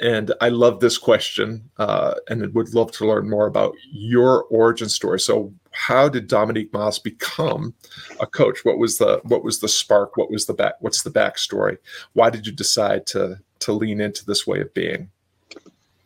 and 0.00 0.32
I 0.40 0.48
love 0.48 0.80
this 0.80 0.96
question, 0.96 1.70
uh, 1.76 2.14
and 2.28 2.52
would 2.54 2.74
love 2.74 2.90
to 2.92 3.06
learn 3.06 3.28
more 3.28 3.46
about 3.46 3.74
your 3.92 4.44
origin 4.44 4.88
story. 4.88 5.20
So, 5.20 5.52
how 5.72 6.08
did 6.08 6.26
Dominique 6.26 6.72
Moss 6.72 6.98
become 6.98 7.74
a 8.18 8.26
coach? 8.26 8.64
What 8.64 8.78
was 8.78 8.98
the 8.98 9.20
what 9.24 9.44
was 9.44 9.60
the 9.60 9.68
spark? 9.68 10.16
What 10.16 10.30
was 10.30 10.46
the 10.46 10.54
back? 10.54 10.74
What's 10.80 11.02
the 11.02 11.10
backstory? 11.10 11.76
Why 12.14 12.30
did 12.30 12.46
you 12.46 12.52
decide 12.52 13.06
to 13.08 13.38
to 13.60 13.72
lean 13.72 14.00
into 14.00 14.24
this 14.24 14.46
way 14.46 14.60
of 14.60 14.72
being? 14.72 15.10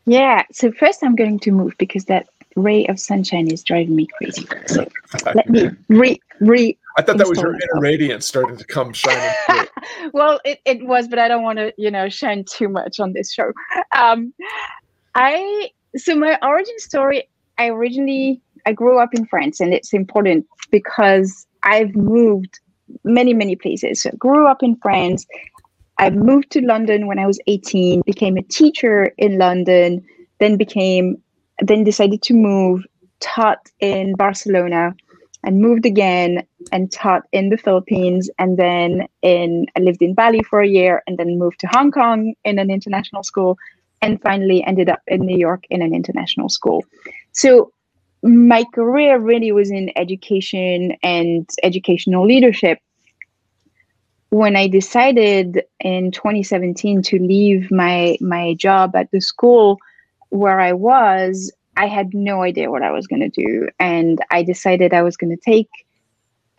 Yeah. 0.07 0.43
So 0.53 0.73
first, 0.73 1.03
I'm 1.03 1.17
going 1.17 1.39
to 1.41 1.53
move 1.53 1.75
because 1.79 2.07
that 2.07 2.29
ray 2.57 2.87
of 2.87 2.99
sunshine 3.01 3.51
is 3.51 3.63
driving 3.63 3.97
me 3.97 4.09
crazy. 4.19 4.47
So 4.67 4.87
let 5.35 5.49
me 5.49 5.71
re 5.89 6.21
re. 6.41 6.77
I 6.97 7.03
thought 7.03 7.19
that 7.19 7.29
was 7.29 7.41
your 7.41 7.55
inner 7.55 7.81
radiance 7.81 8.25
starting 8.25 8.57
to 8.57 8.65
come 8.65 8.93
shining. 8.93 9.35
well, 10.13 10.41
it, 10.45 10.61
it 10.65 10.87
was, 10.87 11.09
but 11.09 11.19
I 11.19 11.27
don't 11.27 11.43
want 11.43 11.59
to, 11.59 11.73
you 11.77 11.91
know, 11.91 12.09
shine 12.09 12.45
too 12.45 12.69
much 12.69 13.01
on 13.01 13.13
this 13.13 13.33
show. 13.33 13.53
Um, 13.97 14.33
I 15.15 15.71
so 15.97 16.15
my 16.15 16.39
origin 16.43 16.79
story. 16.79 17.29
I 17.59 17.69
originally 17.69 18.41
I 18.67 18.73
grew 18.73 18.99
up 18.99 19.13
in 19.13 19.27
France, 19.27 19.61
and 19.61 19.75
it's 19.75 19.93
important 19.93 20.47
because 20.71 21.47
I've 21.63 21.95
moved 21.97 22.61
many 23.03 23.35
many 23.35 23.57
places. 23.57 24.03
So 24.03 24.11
I 24.13 24.17
grew 24.17 24.47
up 24.47 24.63
in 24.63 24.77
France. 24.77 25.27
I 25.99 26.11
moved 26.11 26.51
to 26.53 26.61
London 26.61 27.07
when 27.07 27.21
I 27.21 27.27
was 27.27 27.39
18, 27.47 28.03
became 28.05 28.37
a 28.37 28.43
teacher 28.43 29.13
in 29.17 29.39
London, 29.39 30.05
then 30.41 30.57
became 30.57 31.17
then 31.61 31.85
decided 31.85 32.23
to 32.23 32.35
move, 32.35 32.85
taught 33.21 33.71
in 33.81 34.15
Barcelona, 34.15 34.95
and 35.45 35.61
moved 35.61 35.87
again 35.87 36.47
and 36.73 36.91
taught 36.91 37.23
in 37.33 37.51
the 37.51 37.57
Philippines. 37.57 38.31
And 38.39 38.59
then 38.59 39.07
in 39.23 39.67
I 39.77 39.81
lived 39.81 40.03
in 40.03 40.15
Bali 40.15 40.43
for 40.43 40.61
a 40.61 40.69
year 40.69 41.03
and 41.07 41.19
then 41.19 41.39
moved 41.39 41.61
to 41.61 41.69
Hong 41.69 41.91
Kong 41.93 42.35
in 42.45 42.59
an 42.59 42.71
international 42.71 43.23
school 43.23 43.57
and 44.03 44.21
finally 44.21 44.65
ended 44.65 44.89
up 44.89 45.01
in 45.07 45.21
New 45.21 45.37
York 45.37 45.65
in 45.71 45.83
an 45.83 45.95
international 45.95 46.49
school. 46.49 46.85
So 47.33 47.73
my 48.23 48.65
career 48.75 49.19
really 49.19 49.53
was 49.53 49.71
in 49.71 49.91
education 49.97 50.97
and 51.03 51.49
educational 51.63 52.27
leadership. 52.27 52.79
When 54.31 54.57
I 54.57 54.67
decided 54.67 55.63
in 55.81 56.11
2017 56.11 57.03
to 57.03 57.19
leave 57.19 57.71
my 57.71 58.17
my 58.21 58.55
job 58.55 58.97
at 58.97 59.11
the 59.11 59.21
school 59.21 59.79
where 60.31 60.61
I 60.61 60.73
was, 60.73 61.53
I 61.76 61.87
had 61.87 62.14
no 62.14 62.43
idea 62.43 62.71
what 62.71 62.83
I 62.83 62.90
was 62.90 63.07
going 63.07 63.21
to 63.21 63.28
do. 63.28 63.69
And 63.78 64.21
I 64.31 64.43
decided 64.43 64.93
I 64.93 65.02
was 65.02 65.16
going 65.16 65.37
to 65.37 65.43
take 65.43 65.71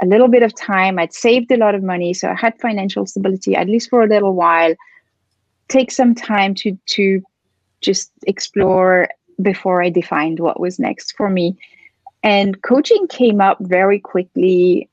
a 0.01 0.05
little 0.05 0.27
bit 0.27 0.43
of 0.43 0.53
time. 0.55 0.99
I'd 0.99 1.13
saved 1.13 1.51
a 1.51 1.57
lot 1.57 1.75
of 1.75 1.83
money, 1.83 2.13
so 2.13 2.29
I 2.29 2.35
had 2.35 2.59
financial 2.59 3.05
stability, 3.05 3.55
at 3.55 3.67
least 3.67 3.89
for 3.89 4.03
a 4.03 4.07
little 4.07 4.33
while. 4.33 4.75
Take 5.69 5.91
some 5.91 6.13
time 6.13 6.53
to 6.55 6.77
to 6.87 7.21
just 7.81 8.11
explore 8.27 9.09
before 9.41 9.81
I 9.81 9.89
defined 9.89 10.39
what 10.39 10.59
was 10.59 10.79
next 10.79 11.13
for 11.15 11.29
me. 11.29 11.57
And 12.23 12.61
coaching 12.61 13.07
came 13.07 13.39
up 13.39 13.57
very 13.61 13.99
quickly. 13.99 14.89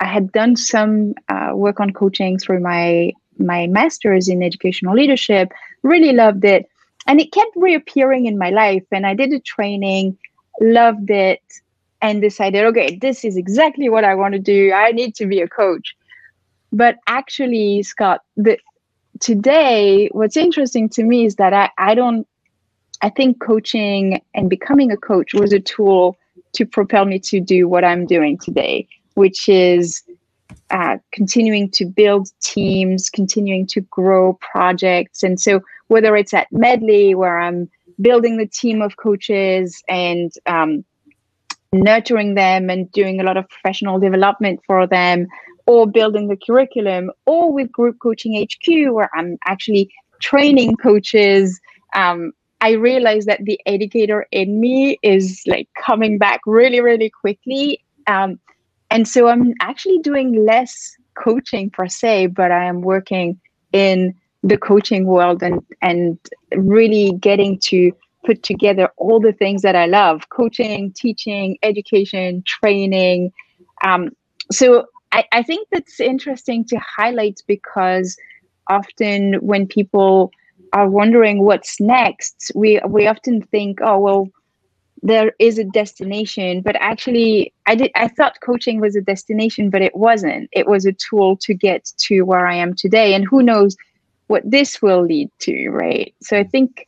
I 0.00 0.06
had 0.06 0.32
done 0.32 0.56
some 0.56 1.14
uh, 1.28 1.52
work 1.54 1.78
on 1.78 1.92
coaching 1.92 2.38
through 2.38 2.60
my 2.60 3.12
my 3.38 3.66
master's 3.68 4.28
in 4.28 4.42
educational 4.42 4.96
leadership. 4.96 5.52
Really 5.82 6.12
loved 6.12 6.44
it 6.44 6.68
and 7.06 7.20
it 7.20 7.32
kept 7.32 7.50
reappearing 7.56 8.26
in 8.26 8.38
my 8.38 8.50
life 8.50 8.84
and 8.90 9.06
i 9.06 9.14
did 9.14 9.32
a 9.32 9.40
training 9.40 10.16
loved 10.60 11.10
it 11.10 11.42
and 12.00 12.20
decided 12.20 12.64
okay 12.64 12.96
this 13.00 13.24
is 13.24 13.36
exactly 13.36 13.88
what 13.88 14.04
i 14.04 14.14
want 14.14 14.34
to 14.34 14.40
do. 14.40 14.72
I 14.72 14.92
need 14.92 15.14
to 15.16 15.26
be 15.26 15.40
a 15.40 15.48
coach. 15.48 15.96
But 16.72 16.96
actually 17.06 17.82
scott 17.82 18.22
the 18.36 18.58
today 19.20 20.08
what's 20.12 20.36
interesting 20.36 20.88
to 20.88 21.04
me 21.04 21.26
is 21.26 21.36
that 21.36 21.52
i, 21.52 21.70
I 21.78 21.94
don't 21.94 22.26
i 23.02 23.10
think 23.10 23.40
coaching 23.40 24.22
and 24.34 24.48
becoming 24.48 24.90
a 24.90 24.96
coach 24.96 25.34
was 25.34 25.52
a 25.52 25.60
tool 25.60 26.16
to 26.54 26.66
propel 26.66 27.04
me 27.04 27.18
to 27.20 27.38
do 27.38 27.68
what 27.68 27.84
i'm 27.84 28.06
doing 28.06 28.38
today 28.38 28.88
which 29.14 29.48
is 29.48 30.02
uh, 30.70 30.96
continuing 31.12 31.70
to 31.70 31.84
build 31.84 32.28
teams 32.40 33.10
continuing 33.10 33.66
to 33.66 33.80
grow 33.82 34.34
projects. 34.40 35.22
And 35.22 35.40
so 35.40 35.60
whether 35.92 36.16
it's 36.16 36.32
at 36.32 36.48
Medley, 36.50 37.14
where 37.14 37.38
I'm 37.38 37.70
building 38.00 38.38
the 38.38 38.46
team 38.46 38.80
of 38.80 38.96
coaches 38.96 39.82
and 39.90 40.32
um, 40.46 40.84
nurturing 41.72 42.34
them 42.34 42.70
and 42.70 42.90
doing 42.92 43.20
a 43.20 43.24
lot 43.24 43.36
of 43.36 43.46
professional 43.50 43.98
development 43.98 44.60
for 44.66 44.86
them 44.86 45.26
or 45.66 45.86
building 45.86 46.28
the 46.28 46.36
curriculum 46.36 47.10
or 47.26 47.52
with 47.52 47.70
group 47.70 47.96
coaching 48.00 48.32
hq 48.46 48.92
where 48.92 49.08
i'm 49.14 49.38
actually 49.46 49.90
training 50.20 50.76
coaches 50.76 51.60
um, 51.94 52.32
i 52.60 52.72
realize 52.72 53.24
that 53.24 53.40
the 53.44 53.58
educator 53.64 54.26
in 54.32 54.60
me 54.60 54.98
is 55.02 55.42
like 55.46 55.68
coming 55.80 56.18
back 56.18 56.40
really 56.46 56.80
really 56.80 57.08
quickly. 57.08 57.82
Um, 58.06 58.38
and 58.90 59.08
so 59.08 59.28
i'm 59.28 59.54
actually 59.60 60.00
doing 60.00 60.44
less 60.44 60.94
coaching 61.14 61.70
per 61.70 61.88
se 61.88 62.26
but 62.26 62.50
i 62.50 62.64
am 62.64 62.82
working 62.82 63.40
in 63.72 64.14
the 64.42 64.58
coaching 64.58 65.06
world 65.06 65.42
and 65.42 65.64
and 65.80 66.18
really 66.56 67.12
getting 67.20 67.58
to 67.58 67.92
put 68.24 68.42
together 68.42 68.88
all 68.96 69.20
the 69.20 69.32
things 69.32 69.62
that 69.62 69.74
I 69.74 69.86
love 69.86 70.28
coaching, 70.28 70.92
teaching, 70.92 71.58
education, 71.62 72.42
training. 72.46 73.32
Um, 73.84 74.10
so 74.50 74.86
I, 75.12 75.24
I 75.32 75.42
think 75.42 75.68
that's 75.72 76.00
interesting 76.00 76.64
to 76.66 76.78
highlight 76.78 77.42
because 77.46 78.16
often 78.70 79.34
when 79.34 79.66
people 79.66 80.30
are 80.72 80.88
wondering 80.88 81.42
what's 81.42 81.80
next, 81.80 82.52
we, 82.54 82.80
we 82.88 83.06
often 83.06 83.42
think, 83.42 83.80
oh, 83.82 83.98
well, 83.98 84.28
there 85.04 85.32
is 85.40 85.58
a 85.58 85.64
destination 85.64 86.62
but 86.62 86.76
actually 86.76 87.52
i 87.66 87.74
did 87.74 87.90
i 87.96 88.06
thought 88.06 88.38
coaching 88.40 88.80
was 88.80 88.94
a 88.94 89.00
destination 89.00 89.68
but 89.68 89.82
it 89.82 89.96
wasn't 89.96 90.48
it 90.52 90.68
was 90.68 90.86
a 90.86 90.92
tool 90.92 91.36
to 91.36 91.52
get 91.52 91.90
to 91.98 92.22
where 92.22 92.46
i 92.46 92.54
am 92.54 92.72
today 92.72 93.12
and 93.12 93.24
who 93.24 93.42
knows 93.42 93.76
what 94.32 94.42
this 94.50 94.82
will 94.82 95.02
lead 95.02 95.30
to 95.38 95.68
right 95.68 96.14
so 96.20 96.36
i 96.36 96.44
think 96.44 96.86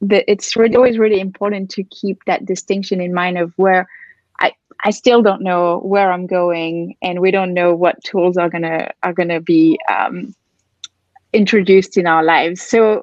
that 0.00 0.24
it's 0.26 0.56
really, 0.56 0.76
always 0.76 0.98
really 0.98 1.20
important 1.20 1.70
to 1.70 1.82
keep 1.84 2.24
that 2.24 2.46
distinction 2.46 3.00
in 3.00 3.12
mind 3.12 3.38
of 3.38 3.52
where 3.56 3.86
I, 4.40 4.52
I 4.84 4.90
still 4.90 5.22
don't 5.22 5.42
know 5.42 5.78
where 5.80 6.10
I'm 6.10 6.26
going, 6.26 6.96
and 7.02 7.20
we 7.20 7.30
don't 7.30 7.52
know 7.52 7.74
what 7.74 8.02
tools 8.02 8.36
are 8.36 8.48
gonna 8.48 8.90
are 9.02 9.12
gonna 9.12 9.40
be 9.40 9.78
um, 9.90 10.34
introduced 11.32 11.98
in 11.98 12.06
our 12.06 12.24
lives. 12.24 12.62
So 12.62 13.02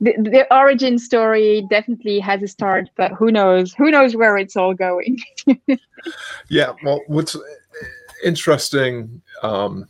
the, 0.00 0.12
the 0.18 0.54
origin 0.54 0.98
story 0.98 1.66
definitely 1.70 2.20
has 2.20 2.42
a 2.42 2.48
start, 2.48 2.88
but 2.96 3.12
who 3.12 3.32
knows? 3.32 3.74
Who 3.74 3.90
knows 3.90 4.14
where 4.14 4.36
it's 4.36 4.56
all 4.56 4.74
going? 4.74 5.18
yeah. 6.48 6.72
Well, 6.84 7.00
what's 7.08 7.36
interesting 8.24 9.22
um, 9.42 9.88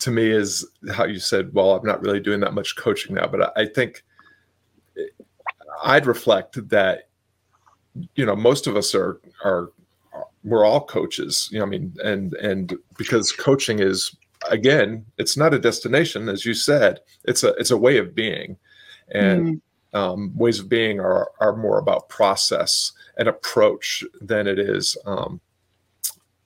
to 0.00 0.10
me 0.10 0.30
is 0.30 0.66
how 0.92 1.04
you 1.04 1.18
said, 1.18 1.52
"Well, 1.54 1.72
I'm 1.72 1.86
not 1.86 2.02
really 2.02 2.20
doing 2.20 2.40
that 2.40 2.54
much 2.54 2.76
coaching 2.76 3.14
now," 3.14 3.26
but 3.26 3.42
I, 3.56 3.62
I 3.62 3.66
think 3.66 4.02
I'd 5.82 6.06
reflect 6.06 6.68
that 6.68 7.08
you 8.14 8.24
know 8.24 8.36
most 8.36 8.66
of 8.66 8.76
us 8.76 8.94
are 8.94 9.20
are 9.44 9.70
we're 10.44 10.64
all 10.64 10.84
coaches 10.84 11.48
you 11.50 11.58
know 11.58 11.64
i 11.64 11.68
mean 11.68 11.92
and 12.04 12.34
and 12.34 12.76
because 12.96 13.32
coaching 13.32 13.80
is 13.80 14.14
again 14.50 15.04
it's 15.18 15.36
not 15.36 15.54
a 15.54 15.58
destination 15.58 16.28
as 16.28 16.44
you 16.44 16.54
said 16.54 17.00
it's 17.24 17.42
a 17.42 17.48
it's 17.54 17.70
a 17.70 17.76
way 17.76 17.98
of 17.98 18.14
being 18.14 18.56
and 19.10 19.60
mm. 19.94 19.98
um, 19.98 20.32
ways 20.36 20.60
of 20.60 20.68
being 20.68 21.00
are 21.00 21.30
are 21.40 21.56
more 21.56 21.78
about 21.78 22.08
process 22.08 22.92
and 23.16 23.28
approach 23.28 24.04
than 24.20 24.46
it 24.46 24.58
is 24.58 24.96
um, 25.06 25.40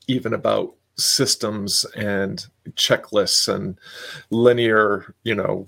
even 0.06 0.32
about 0.32 0.74
systems 0.96 1.84
and 1.96 2.46
checklists 2.72 3.52
and 3.52 3.78
linear 4.30 5.14
you 5.24 5.34
know 5.34 5.66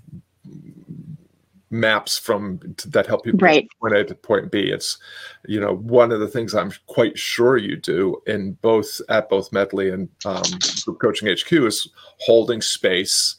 maps 1.75 2.17
from 2.17 2.61
that 2.87 3.07
help 3.07 3.25
people 3.25 3.41
right. 3.41 3.69
point 3.81 3.97
A 3.97 4.05
to 4.05 4.15
point 4.15 4.51
B. 4.51 4.71
It's 4.71 4.99
you 5.47 5.61
know 5.61 5.75
one 5.77 6.13
of 6.13 6.21
the 6.21 6.29
things 6.29 6.55
I'm 6.55 6.73
quite 6.87 7.19
sure 7.19 7.57
you 7.57 7.77
do 7.77 8.23
in 8.27 8.53
both 8.63 9.01
at 9.09 9.29
both 9.29 9.53
Medley 9.53 9.91
and 9.91 10.09
um, 10.25 10.45
Group 10.85 11.01
Coaching 11.01 11.29
HQ 11.29 11.53
is 11.53 11.89
holding 12.21 12.63
space 12.63 13.37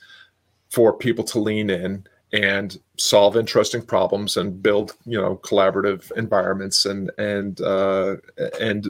for 0.69 0.95
people 0.95 1.23
to 1.23 1.39
lean 1.39 1.69
in 1.69 2.05
and 2.33 2.79
solve 2.97 3.37
interesting 3.37 3.81
problems 3.81 4.35
and 4.37 4.61
build 4.61 4.95
you 5.05 5.19
know 5.19 5.37
collaborative 5.37 6.11
environments 6.17 6.85
and 6.85 7.11
and 7.17 7.61
uh, 7.61 8.17
and 8.59 8.89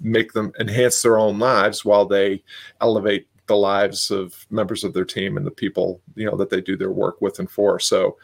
make 0.00 0.32
them 0.32 0.52
enhance 0.58 1.02
their 1.02 1.18
own 1.18 1.38
lives 1.38 1.84
while 1.84 2.06
they 2.06 2.42
elevate 2.80 3.26
the 3.48 3.56
lives 3.56 4.10
of 4.10 4.46
members 4.50 4.84
of 4.84 4.94
their 4.94 5.04
team 5.04 5.36
and 5.36 5.46
the 5.46 5.50
people 5.50 6.00
you 6.14 6.24
know 6.24 6.36
that 6.36 6.50
they 6.50 6.60
do 6.60 6.76
their 6.76 6.92
work 6.92 7.20
with 7.20 7.38
and 7.38 7.50
for 7.50 7.80
so 7.80 8.16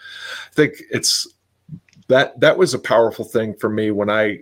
i 0.50 0.54
think 0.54 0.74
it's 0.90 1.26
that 2.08 2.38
that 2.38 2.56
was 2.56 2.74
a 2.74 2.78
powerful 2.78 3.24
thing 3.24 3.54
for 3.54 3.68
me 3.68 3.90
when 3.90 4.10
i 4.10 4.38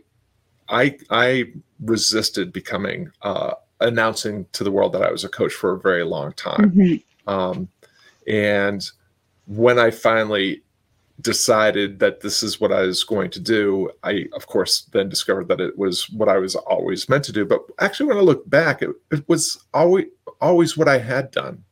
i 0.68 0.96
i 1.10 1.44
resisted 1.80 2.52
becoming 2.52 3.10
uh 3.22 3.52
announcing 3.80 4.44
to 4.52 4.64
the 4.64 4.70
world 4.70 4.92
that 4.92 5.02
i 5.02 5.10
was 5.10 5.24
a 5.24 5.28
coach 5.28 5.52
for 5.52 5.72
a 5.72 5.80
very 5.80 6.04
long 6.04 6.32
time 6.32 6.72
mm-hmm. 6.72 7.28
um 7.32 7.68
and 8.26 8.90
when 9.46 9.78
i 9.78 9.90
finally 9.90 10.62
decided 11.20 11.98
that 11.98 12.20
this 12.20 12.42
is 12.42 12.60
what 12.60 12.72
I 12.72 12.82
was 12.82 13.04
going 13.04 13.30
to 13.30 13.40
do, 13.40 13.90
I 14.02 14.26
of 14.34 14.46
course 14.46 14.82
then 14.92 15.08
discovered 15.08 15.48
that 15.48 15.60
it 15.60 15.78
was 15.78 16.08
what 16.10 16.28
I 16.28 16.38
was 16.38 16.56
always 16.56 17.08
meant 17.08 17.24
to 17.24 17.32
do. 17.32 17.44
But 17.44 17.60
actually, 17.80 18.06
when 18.06 18.18
I 18.18 18.22
look 18.22 18.48
back, 18.48 18.82
it, 18.82 18.90
it 19.10 19.28
was 19.28 19.62
always 19.74 20.06
always 20.40 20.76
what 20.76 20.88
I 20.88 20.98
had 20.98 21.30
done. 21.30 21.62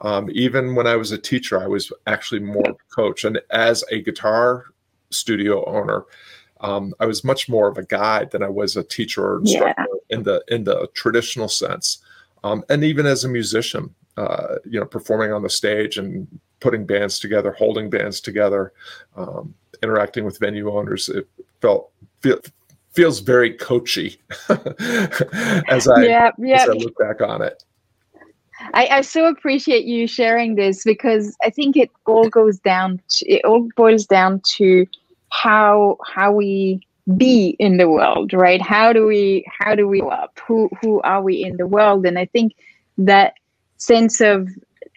Um, 0.00 0.28
even 0.32 0.74
when 0.74 0.86
I 0.86 0.96
was 0.96 1.12
a 1.12 1.18
teacher, 1.18 1.60
I 1.60 1.66
was 1.66 1.92
actually 2.06 2.40
more 2.40 2.76
coach, 2.94 3.24
and 3.24 3.40
as 3.50 3.84
a 3.90 4.02
guitar 4.02 4.66
studio 5.10 5.64
owner, 5.64 6.04
um, 6.60 6.94
I 7.00 7.06
was 7.06 7.24
much 7.24 7.48
more 7.48 7.68
of 7.68 7.78
a 7.78 7.84
guide 7.84 8.30
than 8.30 8.42
I 8.42 8.48
was 8.48 8.76
a 8.76 8.82
teacher 8.82 9.24
or 9.24 9.38
instructor 9.40 9.86
yeah. 10.10 10.16
in 10.16 10.22
the 10.24 10.44
in 10.48 10.64
the 10.64 10.88
traditional 10.94 11.48
sense. 11.48 11.98
Um, 12.42 12.62
and 12.68 12.84
even 12.84 13.06
as 13.06 13.24
a 13.24 13.28
musician, 13.28 13.94
uh, 14.18 14.56
you 14.64 14.78
know, 14.78 14.86
performing 14.86 15.32
on 15.32 15.42
the 15.42 15.48
stage 15.48 15.96
and 15.96 16.28
putting 16.60 16.86
bands 16.86 17.18
together, 17.18 17.52
holding 17.52 17.90
bands 17.90 18.20
together, 18.20 18.72
um, 19.16 19.54
interacting 19.82 20.24
with 20.24 20.38
venue 20.38 20.70
owners. 20.70 21.08
It 21.08 21.28
felt 21.60 21.90
feel, 22.20 22.38
feels 22.92 23.20
very 23.20 23.52
coachy 23.52 24.20
as 24.48 25.88
I 25.88 26.04
yeah, 26.04 26.30
yeah. 26.38 26.62
as 26.62 26.68
I 26.68 26.72
look 26.72 26.96
back 26.98 27.20
on 27.20 27.42
it. 27.42 27.62
I, 28.72 28.86
I 28.86 29.00
so 29.02 29.26
appreciate 29.26 29.84
you 29.84 30.06
sharing 30.06 30.54
this 30.54 30.84
because 30.84 31.36
I 31.42 31.50
think 31.50 31.76
it 31.76 31.90
all 32.06 32.28
goes 32.28 32.58
down 32.60 33.00
to 33.08 33.26
it 33.28 33.44
all 33.44 33.68
boils 33.76 34.06
down 34.06 34.40
to 34.56 34.86
how 35.30 35.98
how 36.06 36.32
we 36.32 36.80
be 37.16 37.56
in 37.58 37.76
the 37.76 37.88
world, 37.88 38.32
right? 38.32 38.62
How 38.62 38.92
do 38.92 39.06
we 39.06 39.44
how 39.58 39.74
do 39.74 39.86
we 39.88 40.00
up? 40.00 40.38
Who 40.46 40.70
who 40.80 41.00
are 41.02 41.22
we 41.22 41.44
in 41.44 41.56
the 41.56 41.66
world? 41.66 42.06
And 42.06 42.18
I 42.18 42.26
think 42.26 42.54
that 42.96 43.34
sense 43.76 44.20
of 44.20 44.48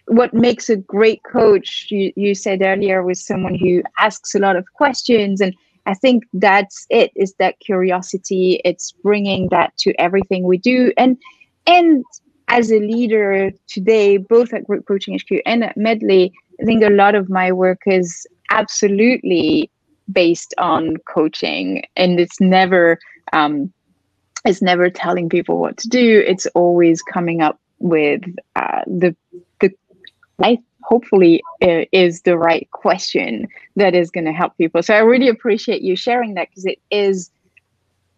what 0.08 0.34
makes 0.34 0.68
a 0.68 0.76
great 0.76 1.22
coach 1.22 1.86
you, 1.90 2.12
you 2.16 2.34
said 2.34 2.62
earlier 2.62 3.02
was 3.02 3.24
someone 3.24 3.54
who 3.54 3.82
asks 3.98 4.34
a 4.34 4.38
lot 4.38 4.56
of 4.56 4.66
questions. 4.74 5.40
And 5.40 5.54
i 5.86 5.94
think 5.94 6.24
that's 6.32 6.86
it 6.90 7.10
is 7.14 7.34
that 7.34 7.60
curiosity. 7.60 8.60
It's 8.64 8.92
bringing 8.92 9.48
that 9.50 9.76
to 9.78 9.92
everything 10.00 10.44
we 10.44 10.58
do. 10.58 10.92
And 10.96 11.16
and 11.66 12.04
as 12.48 12.72
a 12.72 12.78
leader 12.78 13.50
today 13.66 14.16
both 14.16 14.54
at 14.54 14.66
group 14.66 14.86
coaching 14.86 15.18
hq 15.18 15.42
and 15.44 15.62
at 15.62 15.76
medley 15.76 16.32
i 16.58 16.64
think 16.64 16.82
a 16.82 16.88
lot 16.88 17.14
of 17.14 17.28
my 17.28 17.52
work 17.52 17.82
is 17.84 18.26
absolutely 18.50 19.70
based 20.10 20.54
on 20.58 20.96
coaching. 21.08 21.84
And 21.96 22.18
it's 22.20 22.40
never 22.40 22.98
um, 23.32 23.72
it's 24.44 24.62
never 24.62 24.88
telling 24.88 25.28
people 25.28 25.58
what 25.58 25.76
to 25.78 25.88
do. 25.88 26.24
It's 26.26 26.46
always 26.54 27.02
coming 27.02 27.42
up 27.42 27.60
with 27.78 28.22
uh, 28.56 28.82
the 28.86 29.14
I 30.40 30.58
hopefully 30.82 31.42
uh, 31.62 31.84
is 31.92 32.22
the 32.22 32.38
right 32.38 32.68
question 32.72 33.46
that 33.76 33.94
is 33.94 34.10
going 34.10 34.24
to 34.24 34.32
help 34.32 34.56
people. 34.56 34.82
So 34.82 34.94
I 34.94 34.98
really 34.98 35.28
appreciate 35.28 35.82
you 35.82 35.96
sharing 35.96 36.34
that 36.34 36.48
because 36.48 36.64
it 36.64 36.78
is 36.90 37.30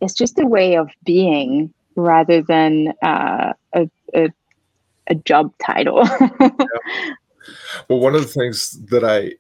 it's 0.00 0.14
just 0.14 0.38
a 0.38 0.46
way 0.46 0.76
of 0.76 0.90
being 1.04 1.72
rather 1.96 2.40
than 2.40 2.94
uh, 3.02 3.52
a, 3.74 3.90
a, 4.14 4.28
a 5.08 5.14
job 5.14 5.52
title. 5.64 6.04
yeah. 6.20 6.50
Well, 7.88 7.98
one 7.98 8.14
of 8.14 8.22
the 8.22 8.28
things 8.28 8.78
that 8.86 9.04
I 9.04 9.32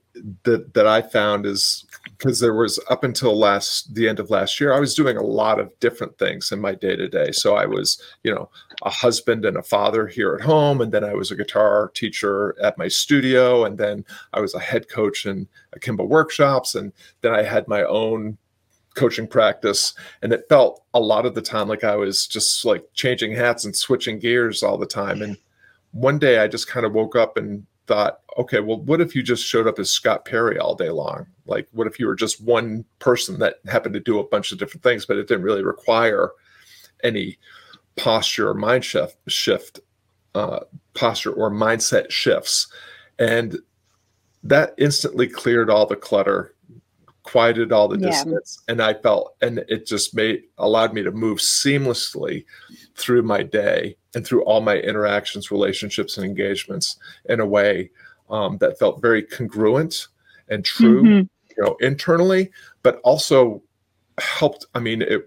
that 0.44 0.74
that 0.74 0.86
I 0.86 1.02
found 1.02 1.46
is 1.46 1.84
because 2.20 2.38
there 2.38 2.54
was 2.54 2.78
up 2.90 3.02
until 3.02 3.38
last 3.38 3.94
the 3.94 4.06
end 4.06 4.20
of 4.20 4.28
last 4.28 4.60
year, 4.60 4.74
I 4.74 4.78
was 4.78 4.94
doing 4.94 5.16
a 5.16 5.22
lot 5.22 5.58
of 5.58 5.72
different 5.80 6.18
things 6.18 6.52
in 6.52 6.60
my 6.60 6.74
day 6.74 6.94
to 6.94 7.08
day. 7.08 7.32
So 7.32 7.56
I 7.56 7.64
was, 7.64 8.00
you 8.22 8.34
know, 8.34 8.50
a 8.82 8.90
husband 8.90 9.46
and 9.46 9.56
a 9.56 9.62
father 9.62 10.06
here 10.06 10.34
at 10.34 10.42
home, 10.42 10.82
and 10.82 10.92
then 10.92 11.02
I 11.02 11.14
was 11.14 11.30
a 11.30 11.36
guitar 11.36 11.90
teacher 11.94 12.54
at 12.62 12.76
my 12.76 12.88
studio, 12.88 13.64
and 13.64 13.78
then 13.78 14.04
I 14.34 14.40
was 14.40 14.54
a 14.54 14.60
head 14.60 14.90
coach 14.90 15.24
in 15.24 15.48
Akimbo 15.72 16.04
workshops, 16.04 16.74
and 16.74 16.92
then 17.22 17.32
I 17.32 17.42
had 17.42 17.66
my 17.66 17.84
own 17.84 18.36
coaching 18.96 19.26
practice 19.26 19.94
and 20.20 20.32
it 20.32 20.44
felt 20.48 20.82
a 20.94 21.00
lot 21.00 21.24
of 21.24 21.36
the 21.36 21.40
time 21.40 21.68
like 21.68 21.84
i 21.84 21.94
was 21.94 22.26
just 22.26 22.64
like 22.64 22.84
changing 22.92 23.32
hats 23.32 23.64
and 23.64 23.74
switching 23.74 24.18
gears 24.18 24.64
all 24.64 24.76
the 24.76 24.84
time 24.84 25.22
and 25.22 25.36
one 25.92 26.18
day 26.18 26.40
i 26.40 26.48
just 26.48 26.66
kind 26.66 26.84
of 26.84 26.92
woke 26.92 27.14
up 27.14 27.36
and 27.36 27.64
thought, 27.90 28.20
okay, 28.38 28.60
well, 28.60 28.80
what 28.82 29.00
if 29.00 29.16
you 29.16 29.22
just 29.22 29.44
showed 29.44 29.66
up 29.66 29.80
as 29.80 29.90
Scott 29.90 30.24
Perry 30.24 30.60
all 30.60 30.76
day 30.76 30.90
long? 30.90 31.26
Like, 31.44 31.66
what 31.72 31.88
if 31.88 31.98
you 31.98 32.06
were 32.06 32.14
just 32.14 32.40
one 32.40 32.84
person 33.00 33.40
that 33.40 33.56
happened 33.66 33.94
to 33.94 34.00
do 34.00 34.20
a 34.20 34.28
bunch 34.28 34.52
of 34.52 34.58
different 34.58 34.84
things, 34.84 35.06
but 35.06 35.16
it 35.16 35.26
didn't 35.26 35.42
really 35.42 35.64
require 35.64 36.30
any 37.02 37.36
posture 37.96 38.48
or 38.48 38.54
mind 38.54 38.84
shift, 38.84 39.16
shift 39.26 39.80
uh, 40.36 40.60
posture 40.94 41.32
or 41.32 41.50
mindset 41.50 42.12
shifts. 42.12 42.68
And 43.18 43.58
that 44.44 44.72
instantly 44.78 45.26
cleared 45.26 45.68
all 45.68 45.84
the 45.84 45.96
clutter, 45.96 46.54
quieted 47.24 47.72
all 47.72 47.88
the 47.88 47.98
yeah. 47.98 48.10
dissonance. 48.10 48.62
And 48.68 48.80
I 48.80 48.94
felt, 48.94 49.34
and 49.42 49.64
it 49.66 49.84
just 49.84 50.14
made, 50.14 50.44
allowed 50.58 50.94
me 50.94 51.02
to 51.02 51.10
move 51.10 51.38
seamlessly 51.38 52.44
through 52.94 53.22
my 53.24 53.42
day 53.42 53.96
and 54.14 54.26
through 54.26 54.42
all 54.44 54.60
my 54.60 54.76
interactions, 54.76 55.50
relationships, 55.50 56.16
and 56.16 56.26
engagements 56.26 56.96
in 57.26 57.40
a 57.40 57.46
way 57.46 57.90
um, 58.28 58.58
that 58.58 58.78
felt 58.78 59.02
very 59.02 59.22
congruent 59.22 60.08
and 60.48 60.64
true, 60.64 61.02
mm-hmm. 61.02 61.26
you 61.56 61.64
know, 61.64 61.76
internally, 61.80 62.50
but 62.82 63.00
also 63.04 63.62
helped. 64.18 64.66
I 64.74 64.80
mean, 64.80 65.02
it 65.02 65.22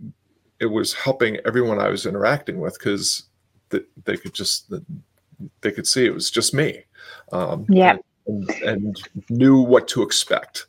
it 0.59 0.67
was 0.67 0.93
helping 0.93 1.37
everyone 1.45 1.79
I 1.79 1.89
was 1.89 2.05
interacting 2.05 2.59
with 2.59 2.77
because 2.79 3.23
they, 3.69 3.81
they 4.05 4.17
could 4.17 4.33
just 4.33 4.71
they 5.61 5.71
could 5.71 5.87
see 5.87 6.05
it 6.05 6.13
was 6.13 6.31
just 6.31 6.53
me. 6.53 6.83
Um, 7.31 7.65
yeah. 7.69 7.97
And, 8.27 8.49
and, 8.63 9.01
knew 9.29 9.59
what 9.59 9.89
to 9.89 10.01
expect. 10.01 10.67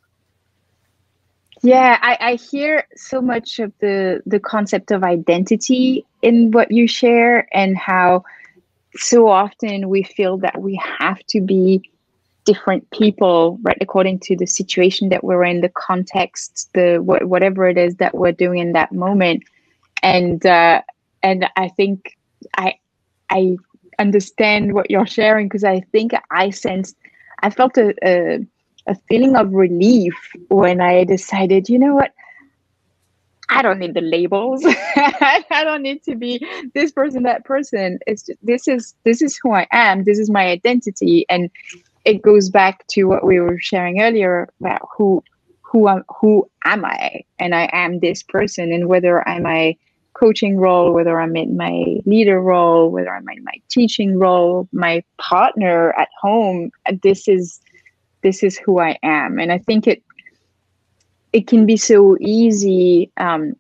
Yeah, 1.65 1.99
I, 2.03 2.19
I 2.21 2.35
hear 2.37 2.87
so 2.97 3.23
much 3.23 3.61
of 3.61 3.73
the 3.81 4.23
the 4.27 4.41
concept 4.41 4.93
of 4.93 5.05
identity 5.05 6.07
in 6.23 6.53
what 6.53 6.73
you 6.73 6.89
share, 6.89 7.49
and 7.55 7.79
how 7.79 8.25
so 8.97 9.29
often 9.29 9.89
we 9.89 10.03
feel 10.05 10.39
that 10.39 10.61
we 10.61 10.81
have 11.01 11.19
to 11.29 11.41
be 11.41 11.83
different 12.47 12.91
people, 12.93 13.59
right, 13.63 13.79
according 13.81 14.21
to 14.21 14.37
the 14.37 14.47
situation 14.47 15.11
that 15.11 15.25
we're 15.25 15.45
in, 15.45 15.63
the 15.63 15.71
context, 15.71 16.71
the 16.75 16.97
wh- 16.99 17.29
whatever 17.29 17.69
it 17.69 17.79
is 17.79 17.97
that 17.97 18.15
we're 18.15 18.33
doing 18.33 18.61
in 18.61 18.73
that 18.73 18.93
moment, 18.93 19.45
and 20.03 20.47
uh, 20.47 20.83
and 21.23 21.47
I 21.57 21.69
think 21.71 22.17
I 22.57 22.75
I 23.31 23.57
understand 23.99 24.75
what 24.75 24.91
you're 24.91 25.07
sharing 25.07 25.49
because 25.49 25.65
I 25.65 25.81
think 25.93 26.13
I 26.31 26.51
sensed, 26.51 26.97
I 27.43 27.51
felt 27.51 27.79
a, 27.79 27.95
a, 28.05 28.41
a 28.87 28.95
feeling 29.09 29.37
of 29.37 29.53
relief 29.53 30.15
when 30.49 30.81
I 30.81 31.05
decided, 31.05 31.69
you 31.69 31.79
know 31.79 31.95
what, 31.95 32.13
I 33.49 33.63
don't 33.63 33.79
need 33.79 33.95
the 33.95 34.01
labels. 34.01 34.63
I 34.67 35.63
don't 35.65 35.83
need 35.83 36.03
to 36.05 36.17
be 36.17 36.45
this 36.75 36.93
person, 36.93 37.23
that 37.25 37.45
person. 37.45 37.99
It's 38.07 38.25
just, 38.25 38.39
this 38.43 38.69
is 38.69 38.95
this 39.05 39.21
is 39.23 39.39
who 39.43 39.53
I 39.53 39.67
am. 39.71 40.05
This 40.05 40.19
is 40.19 40.31
my 40.31 40.47
identity, 40.47 41.27
and 41.29 41.51
it 42.05 42.23
goes 42.23 42.49
back 42.49 42.87
to 42.89 43.05
what 43.05 43.25
we 43.25 43.41
were 43.41 43.59
sharing 43.61 44.01
earlier 44.01 44.49
about 44.61 44.83
who 44.97 45.23
who 45.61 45.89
am 45.89 46.05
who 46.21 46.49
am 46.65 46.85
I, 46.85 47.23
and 47.39 47.55
I 47.55 47.69
am 47.73 48.01
this 48.01 48.23
person, 48.23 48.73
and 48.73 48.89
whether 48.89 49.27
I'm 49.29 49.47
a 49.47 49.77
coaching 50.15 50.57
role, 50.57 50.93
whether 50.93 51.21
I'm 51.21 51.37
in 51.37 51.57
my 51.57 51.97
leader 52.07 52.41
role, 52.41 52.91
whether 52.91 53.15
I'm 53.15 53.29
in 53.29 53.45
my 53.45 53.61
teaching 53.69 54.19
role, 54.19 54.69
my 54.73 55.03
partner 55.19 55.93
at 55.99 56.09
home, 56.21 56.71
this 57.03 57.29
is 57.29 57.61
this 58.25 58.43
is 58.43 58.59
who 58.59 58.81
I 58.81 58.99
am. 59.05 59.39
And 59.39 59.53
I 59.53 59.59
think 59.59 59.87
it 59.87 60.03
it 61.33 61.47
can 61.47 61.67
be 61.67 61.77
so 61.77 62.17
easy. 62.21 63.11
Um, 63.19 63.55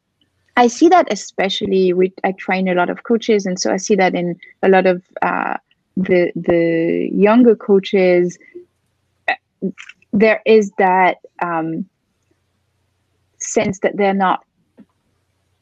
I 0.56 0.68
see 0.68 0.88
that 0.88 1.06
especially 1.12 1.92
with 1.92 2.12
I 2.24 2.32
train 2.32 2.66
a 2.68 2.74
lot 2.74 2.90
of 2.90 3.04
coaches, 3.04 3.46
and 3.46 3.60
so 3.60 3.72
I 3.72 3.76
see 3.76 3.94
that 3.96 4.14
in 4.14 4.36
a 4.62 4.68
lot 4.68 4.86
of 4.86 5.04
uh, 5.22 5.56
the 5.96 6.32
the 6.34 7.08
younger 7.12 7.54
coaches. 7.54 8.38
There 10.12 10.40
is 10.46 10.70
that 10.78 11.18
um, 11.42 11.86
sense 13.38 13.80
that 13.80 13.96
they're 13.96 14.14
not 14.14 14.44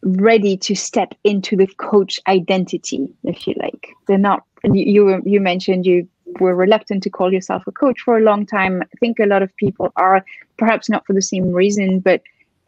ready 0.02 0.56
to 0.56 0.74
step 0.74 1.14
into 1.24 1.56
the 1.56 1.68
coach 1.78 2.18
identity 2.26 3.08
if 3.22 3.46
you 3.46 3.54
like 3.62 3.88
they're 4.08 4.18
not 4.18 4.42
you 4.64 5.22
you 5.24 5.40
mentioned 5.40 5.86
you 5.86 6.08
were 6.42 6.54
reluctant 6.54 7.02
to 7.04 7.10
call 7.10 7.32
yourself 7.32 7.66
a 7.66 7.72
coach 7.72 8.00
for 8.00 8.18
a 8.18 8.20
long 8.20 8.44
time. 8.44 8.82
I 8.82 8.96
think 9.00 9.18
a 9.18 9.26
lot 9.26 9.42
of 9.42 9.54
people 9.56 9.92
are 9.96 10.24
perhaps 10.58 10.88
not 10.88 11.06
for 11.06 11.12
the 11.12 11.22
same 11.22 11.50
reason 11.52 12.00
but 12.00 12.20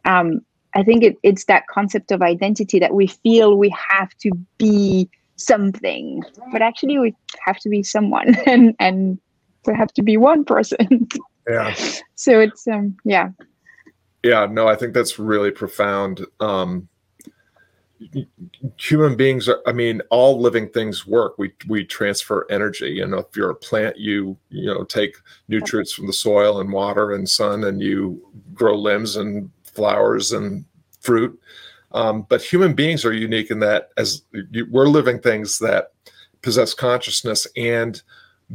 um, 0.05 0.41
i 0.75 0.83
think 0.83 1.03
it, 1.03 1.17
it's 1.23 1.45
that 1.45 1.67
concept 1.67 2.11
of 2.11 2.21
identity 2.21 2.79
that 2.79 2.93
we 2.93 3.07
feel 3.07 3.57
we 3.57 3.69
have 3.69 4.09
to 4.17 4.31
be 4.57 5.09
something 5.37 6.23
but 6.51 6.61
actually 6.61 6.97
we 6.97 7.13
have 7.45 7.57
to 7.57 7.69
be 7.69 7.83
someone 7.83 8.35
and 8.45 8.75
and 8.79 9.19
we 9.65 9.73
have 9.73 9.93
to 9.93 10.03
be 10.03 10.17
one 10.17 10.45
person. 10.45 11.07
Yeah. 11.47 11.75
So 12.17 12.39
it's 12.39 12.65
um 12.67 12.95
yeah. 13.03 13.29
Yeah 14.23 14.47
no 14.49 14.67
i 14.67 14.75
think 14.75 14.93
that's 14.93 15.19
really 15.19 15.51
profound. 15.51 16.25
Um 16.39 16.87
human 18.77 19.15
beings 19.15 19.47
are 19.47 19.61
i 19.67 19.71
mean 19.71 20.01
all 20.09 20.39
living 20.39 20.69
things 20.69 21.07
work. 21.07 21.37
We 21.37 21.53
we 21.67 21.85
transfer 21.85 22.45
energy. 22.49 22.89
You 22.89 23.07
know 23.07 23.19
if 23.19 23.35
you're 23.35 23.51
a 23.51 23.55
plant 23.55 23.97
you 23.97 24.37
you 24.49 24.65
know 24.65 24.83
take 24.83 25.17
nutrients 25.47 25.93
from 25.93 26.07
the 26.07 26.13
soil 26.13 26.59
and 26.59 26.71
water 26.71 27.13
and 27.13 27.27
sun 27.27 27.63
and 27.63 27.81
you 27.81 28.21
grow 28.53 28.75
limbs 28.75 29.15
and 29.15 29.49
flowers 29.63 30.31
and 30.31 30.65
fruit. 30.99 31.39
Um, 31.91 32.25
but 32.27 32.41
human 32.41 32.73
beings 32.73 33.05
are 33.05 33.13
unique 33.13 33.51
in 33.51 33.59
that 33.59 33.91
as 33.97 34.23
you, 34.51 34.67
we're 34.69 34.87
living 34.87 35.19
things 35.19 35.59
that 35.59 35.91
possess 36.41 36.73
consciousness 36.73 37.47
and 37.55 38.01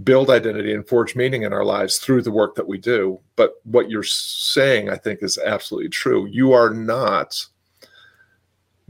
build 0.05 0.31
identity 0.31 0.73
and 0.75 0.87
forge 0.87 1.17
meaning 1.17 1.43
in 1.43 1.53
our 1.53 1.65
lives 1.65 1.99
through 1.99 2.23
the 2.23 2.31
work 2.31 2.55
that 2.55 2.69
we 2.69 2.79
do. 2.79 3.19
But 3.37 3.55
what 3.65 3.91
you're 3.91 4.03
saying 4.03 4.91
i 4.91 4.97
think 4.97 5.23
is 5.23 5.39
absolutely 5.39 5.89
true. 5.89 6.27
You 6.27 6.53
are 6.53 6.71
not 6.71 7.47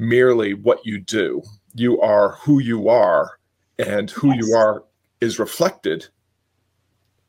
merely 0.01 0.55
what 0.55 0.85
you 0.85 0.99
do. 0.99 1.43
You 1.75 2.01
are 2.01 2.33
who 2.33 2.59
you 2.59 2.89
are, 2.89 3.39
and 3.79 4.11
who 4.11 4.35
yes. 4.35 4.39
you 4.47 4.55
are 4.55 4.85
is 5.21 5.39
reflected 5.39 6.07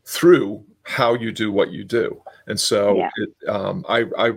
through 0.06 0.64
how 0.84 1.14
you 1.14 1.32
do 1.32 1.52
what 1.52 1.72
you 1.72 1.84
do. 1.84 2.22
And 2.48 2.60
so, 2.60 2.98
yeah. 2.98 3.10
it, 3.18 3.50
um, 3.50 3.86
I, 3.88 4.06
I 4.18 4.32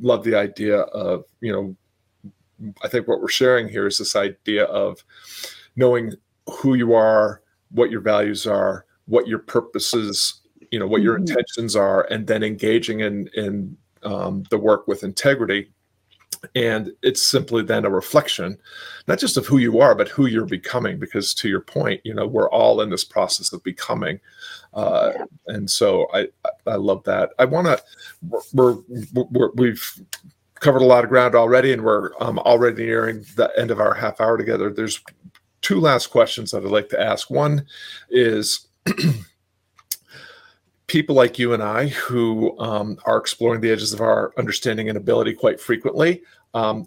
love 0.00 0.24
the 0.24 0.34
idea 0.34 0.78
of 0.80 1.24
you 1.40 1.52
know, 1.52 2.74
I 2.82 2.88
think 2.88 3.06
what 3.06 3.20
we're 3.20 3.28
sharing 3.28 3.68
here 3.68 3.86
is 3.86 3.98
this 3.98 4.16
idea 4.16 4.64
of 4.64 5.04
knowing 5.76 6.14
who 6.48 6.74
you 6.74 6.94
are, 6.94 7.42
what 7.70 7.90
your 7.90 8.00
values 8.00 8.46
are, 8.46 8.86
what 9.06 9.28
your 9.28 9.38
purposes, 9.38 10.40
you 10.70 10.78
know, 10.78 10.86
what 10.86 11.02
your 11.02 11.14
mm-hmm. 11.14 11.28
intentions 11.28 11.76
are, 11.76 12.04
and 12.10 12.26
then 12.26 12.42
engaging 12.42 13.00
in 13.00 13.28
in 13.34 13.76
um, 14.02 14.44
the 14.50 14.58
work 14.58 14.88
with 14.88 15.04
integrity 15.04 15.70
and 16.54 16.92
it's 17.02 17.22
simply 17.22 17.62
then 17.62 17.84
a 17.84 17.90
reflection 17.90 18.56
not 19.06 19.18
just 19.18 19.36
of 19.36 19.46
who 19.46 19.58
you 19.58 19.80
are 19.80 19.94
but 19.94 20.08
who 20.08 20.26
you're 20.26 20.46
becoming 20.46 20.98
because 20.98 21.34
to 21.34 21.48
your 21.48 21.60
point 21.60 22.00
you 22.04 22.14
know 22.14 22.26
we're 22.26 22.50
all 22.50 22.80
in 22.80 22.90
this 22.90 23.04
process 23.04 23.52
of 23.52 23.62
becoming. 23.62 24.20
Uh, 24.72 25.12
yeah. 25.14 25.24
and 25.46 25.70
so 25.70 26.08
i 26.12 26.26
i 26.66 26.74
love 26.74 27.02
that. 27.04 27.30
I 27.38 27.44
want 27.44 27.66
to 27.66 27.82
we're, 28.52 28.76
we're, 29.12 29.50
we've 29.52 30.00
covered 30.54 30.82
a 30.82 30.86
lot 30.86 31.04
of 31.04 31.10
ground 31.10 31.34
already 31.34 31.72
and 31.72 31.84
we're 31.84 32.10
um, 32.20 32.38
already 32.40 32.84
nearing 32.84 33.24
the 33.36 33.52
end 33.56 33.70
of 33.70 33.80
our 33.80 33.94
half 33.94 34.20
hour 34.20 34.36
together. 34.38 34.70
There's 34.70 35.00
two 35.60 35.80
last 35.80 36.08
questions 36.08 36.50
that 36.50 36.64
i'd 36.64 36.70
like 36.70 36.90
to 36.90 37.00
ask. 37.00 37.30
One 37.30 37.66
is 38.10 38.68
people 40.94 41.16
like 41.16 41.40
you 41.40 41.52
and 41.52 41.60
I 41.60 41.88
who 41.88 42.56
um, 42.60 42.98
are 43.04 43.16
exploring 43.16 43.60
the 43.60 43.72
edges 43.72 43.92
of 43.92 44.00
our 44.00 44.32
understanding 44.38 44.88
and 44.88 44.96
ability 44.96 45.34
quite 45.34 45.58
frequently 45.58 46.22
um, 46.54 46.86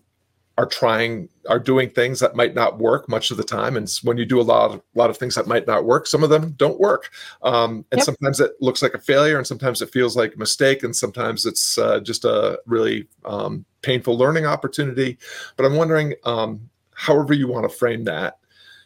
are 0.58 0.66
trying 0.66 1.28
are 1.50 1.60
doing 1.60 1.90
things 1.90 2.22
that 2.22 2.34
might 2.34 2.56
not 2.56 2.80
work 2.80 3.10
much 3.10 3.32
of 3.32 3.36
the 3.36 3.44
time. 3.44 3.76
And 3.76 3.92
when 4.04 4.18
you 4.18 4.24
do 4.24 4.40
a 4.40 4.44
lot 4.44 4.72
of 4.72 4.78
a 4.78 4.82
lot 4.98 5.10
of 5.10 5.18
things 5.18 5.36
that 5.36 5.46
might 5.46 5.68
not 5.68 5.84
work 5.84 6.08
some 6.08 6.24
of 6.24 6.30
them 6.30 6.52
don't 6.52 6.80
work. 6.80 7.12
Um, 7.42 7.84
and 7.92 7.98
yep. 8.00 8.06
sometimes 8.06 8.40
it 8.40 8.54
looks 8.62 8.82
like 8.82 8.94
a 8.94 9.00
failure 9.00 9.38
and 9.38 9.46
sometimes 9.46 9.82
it 9.82 9.92
feels 9.92 10.16
like 10.16 10.36
a 10.36 10.40
mistake 10.40 10.84
and 10.84 10.96
sometimes 10.96 11.46
it's 11.46 11.78
uh, 11.78 12.00
just 12.00 12.24
a 12.24 12.62
really 12.66 13.10
um, 13.26 13.66
painful 13.82 14.18
learning 14.18 14.46
opportunity. 14.46 15.18
But 15.58 15.66
i'm 15.66 15.76
wondering 15.76 16.14
um, 16.24 16.70
however 16.94 17.34
you 17.34 17.50
want 17.50 17.70
to 17.70 17.78
frame 17.78 18.06
that 18.06 18.38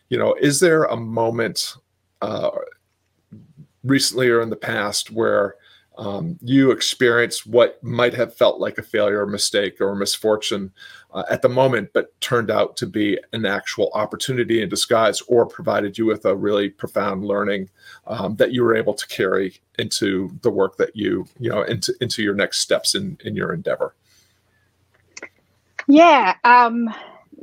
you 0.10 0.18
know 0.18 0.34
is 0.42 0.60
there 0.60 0.86
a 0.86 0.98
moment 0.98 1.76
uh, 2.24 2.50
recently 3.84 4.30
or 4.30 4.42
in 4.42 4.50
the 4.50 4.56
past 4.56 5.12
where 5.12 5.56
um, 5.98 6.38
you 6.42 6.72
experienced 6.72 7.46
what 7.46 7.84
might 7.84 8.14
have 8.14 8.36
felt 8.36 8.60
like 8.60 8.78
a 8.78 8.84
failure 8.84 9.22
or 9.22 9.28
mistake 9.28 9.82
or 9.82 9.94
misfortune 9.94 10.72
uh, 11.14 11.24
at 11.30 11.42
the 11.42 11.50
moment, 11.50 11.92
but 11.94 12.20
turned 12.22 12.50
out 12.50 12.78
to 12.78 12.88
be 12.88 13.20
an 13.34 13.46
actual 13.46 13.92
opportunity 13.94 14.62
in 14.62 14.70
disguise 14.70 15.22
or 15.28 15.46
provided 15.46 15.98
you 15.98 16.06
with 16.06 16.26
a 16.26 16.36
really 16.36 16.70
profound 16.70 17.26
learning 17.26 17.70
um, 18.08 18.36
that 18.38 18.54
you 18.54 18.64
were 18.64 18.76
able 18.76 18.94
to 18.94 19.06
carry 19.08 19.60
into 19.78 20.32
the 20.42 20.50
work 20.50 20.78
that 20.78 20.96
you, 20.96 21.26
you 21.40 21.50
know, 21.50 21.64
into, 21.64 21.94
into 22.00 22.24
your 22.24 22.36
next 22.36 22.60
steps 22.62 22.96
in, 22.96 23.18
in 23.26 23.36
your 23.36 23.54
endeavor? 23.54 23.94
Yeah. 25.88 26.36
Um, 26.46 26.88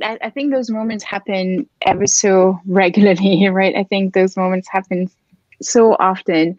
I, 0.01 0.17
I 0.23 0.29
think 0.31 0.51
those 0.51 0.71
moments 0.71 1.03
happen 1.03 1.69
ever 1.83 2.07
so 2.07 2.59
regularly, 2.65 3.47
right? 3.51 3.75
I 3.75 3.83
think 3.83 4.13
those 4.15 4.35
moments 4.35 4.67
happen 4.69 5.09
so 5.61 5.95
often. 5.99 6.55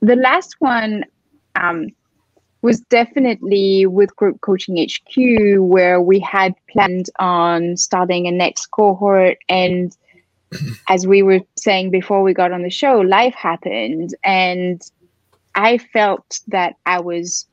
The 0.00 0.16
last 0.16 0.56
one, 0.60 1.04
um, 1.54 1.88
was 2.62 2.80
definitely 2.80 3.86
with 3.86 4.14
Group 4.16 4.40
Coaching 4.40 4.76
HQ, 4.76 5.60
where 5.60 6.00
we 6.00 6.18
had 6.18 6.54
planned 6.70 7.06
on 7.18 7.76
starting 7.76 8.26
a 8.26 8.32
next 8.32 8.66
cohort. 8.66 9.38
And 9.48 9.96
as 10.88 11.06
we 11.06 11.22
were 11.22 11.40
saying 11.56 11.90
before 11.90 12.22
we 12.22 12.34
got 12.34 12.52
on 12.52 12.62
the 12.62 12.70
show, 12.70 12.98
life 13.00 13.34
happened. 13.34 14.14
And 14.24 14.82
I 15.54 15.78
felt 15.78 16.40
that 16.48 16.74
I 16.86 17.00
was 17.00 17.46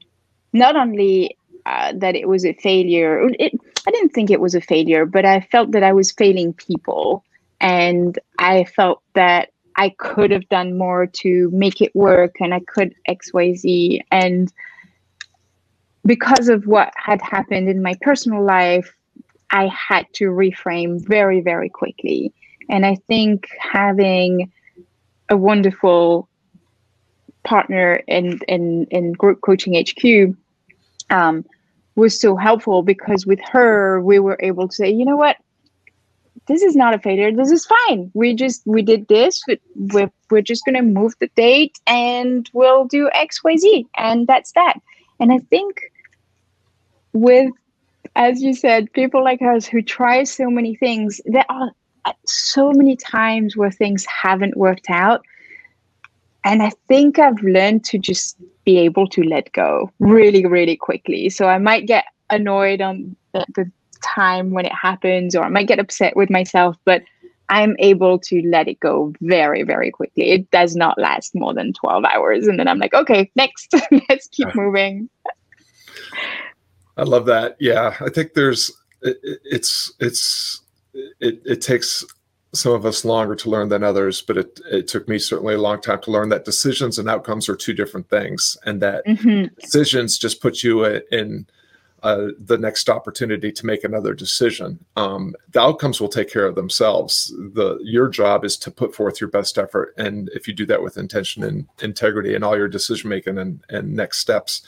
not 0.54 0.76
only 0.76 1.38
uh, 1.66 1.94
that 1.96 2.16
it 2.16 2.28
was 2.28 2.46
a 2.46 2.54
failure, 2.54 3.30
it, 3.40 3.54
I 3.88 3.92
didn't 3.92 4.14
think 4.14 4.32
it 4.32 4.42
was 4.42 4.56
a 4.56 4.62
failure, 4.62 5.06
but 5.06 5.26
I 5.26 5.42
felt 5.52 5.72
that 5.72 5.84
I 5.84 5.94
was 5.94 6.12
failing 6.12 6.54
people. 6.54 7.24
And 7.62 8.18
I 8.40 8.66
felt 8.66 9.02
that 9.14 9.50
I 9.78 9.90
could 9.90 10.32
have 10.32 10.48
done 10.50 10.78
more 10.78 11.06
to 11.06 11.50
make 11.52 11.82
it 11.82 11.96
work 11.96 12.36
and 12.40 12.54
I 12.54 12.62
could 12.62 12.96
XYZ. 13.10 14.02
And 14.12 14.52
because 16.06 16.48
of 16.48 16.66
what 16.66 16.94
had 16.96 17.22
happened 17.22 17.68
in 17.70 17.82
my 17.82 17.96
personal 18.02 18.44
life, 18.44 18.96
I 19.52 19.68
had 19.68 20.08
to 20.14 20.26
reframe 20.26 21.06
very, 21.06 21.42
very 21.42 21.70
quickly. 21.70 22.34
And 22.70 22.86
I 22.86 22.96
think 23.08 23.48
having 23.60 24.52
a 25.30 25.38
wonderful 25.38 26.30
partner 27.44 28.02
in 28.08 28.40
in, 28.48 28.86
in 28.92 29.14
group 29.14 29.42
coaching 29.42 29.76
HQ 29.76 30.36
um, 31.10 31.46
was 31.96 32.20
so 32.20 32.36
helpful 32.36 32.82
because 32.82 33.26
with 33.26 33.40
her 33.52 34.02
we 34.02 34.20
were 34.20 34.38
able 34.42 34.68
to 34.68 34.76
say, 34.76 34.90
you 34.90 35.06
know 35.06 35.16
what, 35.16 35.38
this 36.48 36.62
is 36.62 36.76
not 36.76 36.94
a 36.94 37.00
failure. 37.00 37.32
This 37.32 37.52
is 37.52 37.66
fine. 37.66 38.12
We 38.14 38.36
just 38.36 38.62
we 38.66 38.82
did 38.82 39.08
this. 39.08 39.42
We're 39.76 40.12
we're 40.30 40.42
just 40.42 40.64
gonna 40.66 40.84
move 40.84 41.14
the 41.20 41.30
date 41.36 41.80
and 41.88 42.50
we'll 42.54 42.86
do 42.86 43.10
X 43.14 43.44
Y 43.44 43.58
Z, 43.58 43.88
and 43.98 44.28
that's 44.28 44.52
that. 44.54 44.76
And 45.20 45.32
I 45.32 45.40
think 45.40 45.82
with, 47.14 47.52
as 48.16 48.42
you 48.42 48.54
said, 48.54 48.92
people 48.94 49.24
like 49.24 49.42
us 49.42 49.66
who 49.66 49.82
try 49.82 50.24
so 50.24 50.50
many 50.50 50.76
things, 50.76 51.22
there 51.26 51.46
are 51.50 51.72
uh, 52.04 52.14
so 52.26 52.72
many 52.72 52.96
times 52.96 53.56
where 53.56 53.72
things 53.72 54.06
haven't 54.06 54.58
worked 54.58 54.90
out. 54.90 55.22
And 56.44 56.62
I 56.62 56.72
think 56.88 57.18
I've 57.18 57.42
learned 57.42 57.86
to 57.86 57.98
just 57.98 58.38
be 58.66 58.78
able 58.80 59.08
to 59.08 59.24
let 59.24 59.52
go 59.54 59.92
really, 60.00 60.46
really 60.46 60.76
quickly. 60.76 61.30
So 61.30 61.48
I 61.48 61.58
might 61.58 61.88
get 61.88 62.06
annoyed 62.30 62.82
on 62.82 63.16
the, 63.34 63.46
the 63.56 63.72
time 64.06 64.52
when 64.52 64.66
it 64.66 64.74
happens, 64.74 65.36
or 65.36 65.44
I 65.44 65.50
might 65.50 65.68
get 65.68 65.80
upset 65.80 66.16
with 66.16 66.30
myself, 66.30 66.78
but 66.86 67.04
I'm 67.50 67.76
able 67.80 68.18
to 68.20 68.42
let 68.48 68.68
it 68.68 68.80
go 68.80 69.14
very, 69.22 69.64
very 69.64 69.92
quickly. 69.92 70.32
It 70.32 70.50
does 70.52 70.76
not 70.76 70.98
last 70.98 71.36
more 71.36 71.54
than 71.54 71.74
12 71.74 72.04
hours. 72.06 72.48
And 72.48 72.60
then 72.60 72.68
I'm 72.68 72.80
like, 72.80 72.94
okay, 72.94 73.30
next, 73.36 73.74
let's 74.10 74.28
keep 74.28 74.54
moving. 74.56 75.10
I 76.98 77.04
love 77.04 77.26
that. 77.26 77.56
Yeah, 77.60 77.96
I 78.00 78.10
think 78.10 78.34
there's 78.34 78.72
it, 79.02 79.18
it's 79.44 79.94
it's 80.00 80.62
it, 80.94 81.42
it 81.46 81.62
takes 81.62 82.06
some 82.54 82.72
of 82.72 82.86
us 82.86 83.04
longer 83.04 83.36
to 83.36 83.50
learn 83.50 83.68
than 83.68 83.84
others, 83.84 84.22
but 84.22 84.38
it, 84.38 84.60
it 84.72 84.88
took 84.88 85.10
me 85.10 85.20
certainly 85.20 85.56
a 85.56 85.62
long 85.62 85.82
time 85.82 86.02
to 86.02 86.12
learn 86.12 86.30
that 86.30 86.46
decisions 86.46 86.98
and 86.98 87.10
outcomes 87.10 87.50
are 87.50 87.56
two 87.56 87.74
different 87.74 88.10
things, 88.10 88.58
and 88.66 88.82
that 88.82 89.06
mm-hmm. 89.06 89.54
decisions 89.60 90.18
just 90.18 90.42
put 90.42 90.64
you 90.64 90.86
in 90.86 91.46
uh, 92.06 92.28
the 92.38 92.58
next 92.58 92.88
opportunity 92.88 93.52
to 93.52 93.66
make 93.66 93.84
another 93.84 94.14
decision. 94.14 94.78
Um, 94.96 95.34
the 95.54 95.60
outcomes 95.60 96.00
will 96.00 96.08
take 96.08 96.30
care 96.30 96.46
of 96.46 96.54
themselves. 96.54 97.34
The 97.36 97.80
your 97.82 98.10
job 98.10 98.46
is 98.46 98.58
to 98.58 98.70
put 98.70 98.94
forth 98.94 99.20
your 99.20 99.32
best 99.32 99.58
effort, 99.58 99.96
and 99.98 100.30
if 100.36 100.48
you 100.48 100.54
do 100.54 100.68
that 100.68 100.84
with 100.84 100.98
intention 100.98 101.44
and 101.44 101.68
integrity 101.82 102.36
and 102.36 102.44
all 102.44 102.56
your 102.56 102.68
decision 102.68 103.10
making 103.10 103.40
and, 103.40 103.64
and 103.70 103.92
next 103.92 104.20
steps, 104.20 104.62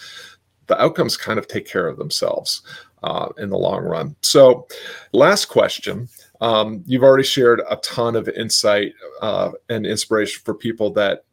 the 0.65 0.81
outcomes 0.81 1.15
kind 1.15 1.37
of 1.37 1.47
take 1.47 1.67
care 1.67 1.87
of 1.87 1.99
themselves 1.99 2.63
uh, 3.03 3.29
in 3.37 3.51
the 3.51 3.57
long 3.57 3.83
run. 3.83 4.15
So, 4.23 4.67
last 5.13 5.45
question. 5.45 6.09
Um, 6.41 6.83
you've 6.87 7.03
already 7.03 7.23
shared 7.23 7.61
a 7.69 7.75
ton 7.77 8.15
of 8.15 8.27
insight 8.29 8.93
uh, 9.21 9.51
and 9.69 9.85
inspiration 9.85 10.41
for 10.43 10.55
people 10.55 10.89
that, 10.93 11.23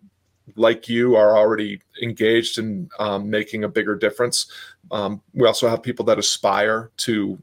like 0.57 0.89
you, 0.89 1.17
are 1.17 1.37
already 1.37 1.81
engaged 2.03 2.59
in 2.59 2.89
um, 2.99 3.31
making 3.31 3.65
a 3.65 3.69
bigger 3.69 3.97
difference. 3.97 4.47
Um, 4.91 5.23
we 5.33 5.47
also 5.47 5.69
have 5.69 5.83
people 5.83 6.05
that 6.07 6.19
aspire 6.19 6.91
to 6.99 7.39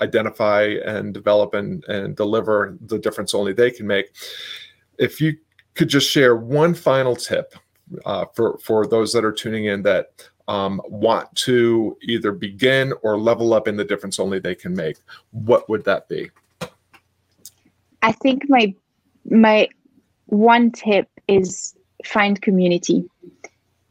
identify 0.00 0.62
and 0.84 1.12
develop 1.12 1.54
and, 1.54 1.84
and 1.84 2.16
deliver 2.16 2.76
the 2.86 2.98
difference 2.98 3.34
only 3.34 3.52
they 3.52 3.70
can 3.70 3.86
make. 3.86 4.14
If 4.98 5.20
you 5.20 5.36
could 5.74 5.88
just 5.88 6.10
share 6.10 6.36
one 6.36 6.74
final 6.74 7.16
tip 7.16 7.54
uh, 8.04 8.26
for 8.34 8.58
for 8.58 8.86
those 8.86 9.12
that 9.12 9.24
are 9.24 9.32
tuning 9.32 9.66
in 9.66 9.82
that 9.82 10.10
um, 10.46 10.80
want 10.86 11.34
to 11.36 11.96
either 12.02 12.32
begin 12.32 12.92
or 13.02 13.18
level 13.18 13.54
up 13.54 13.68
in 13.68 13.76
the 13.76 13.84
difference 13.84 14.18
only 14.18 14.38
they 14.38 14.54
can 14.54 14.74
make, 14.74 14.96
what 15.30 15.68
would 15.68 15.84
that 15.84 16.08
be? 16.08 16.30
I 18.02 18.12
think 18.12 18.48
my 18.48 18.74
my 19.24 19.68
one 20.26 20.70
tip 20.70 21.08
is 21.28 21.74
find 22.04 22.40
community. 22.40 23.08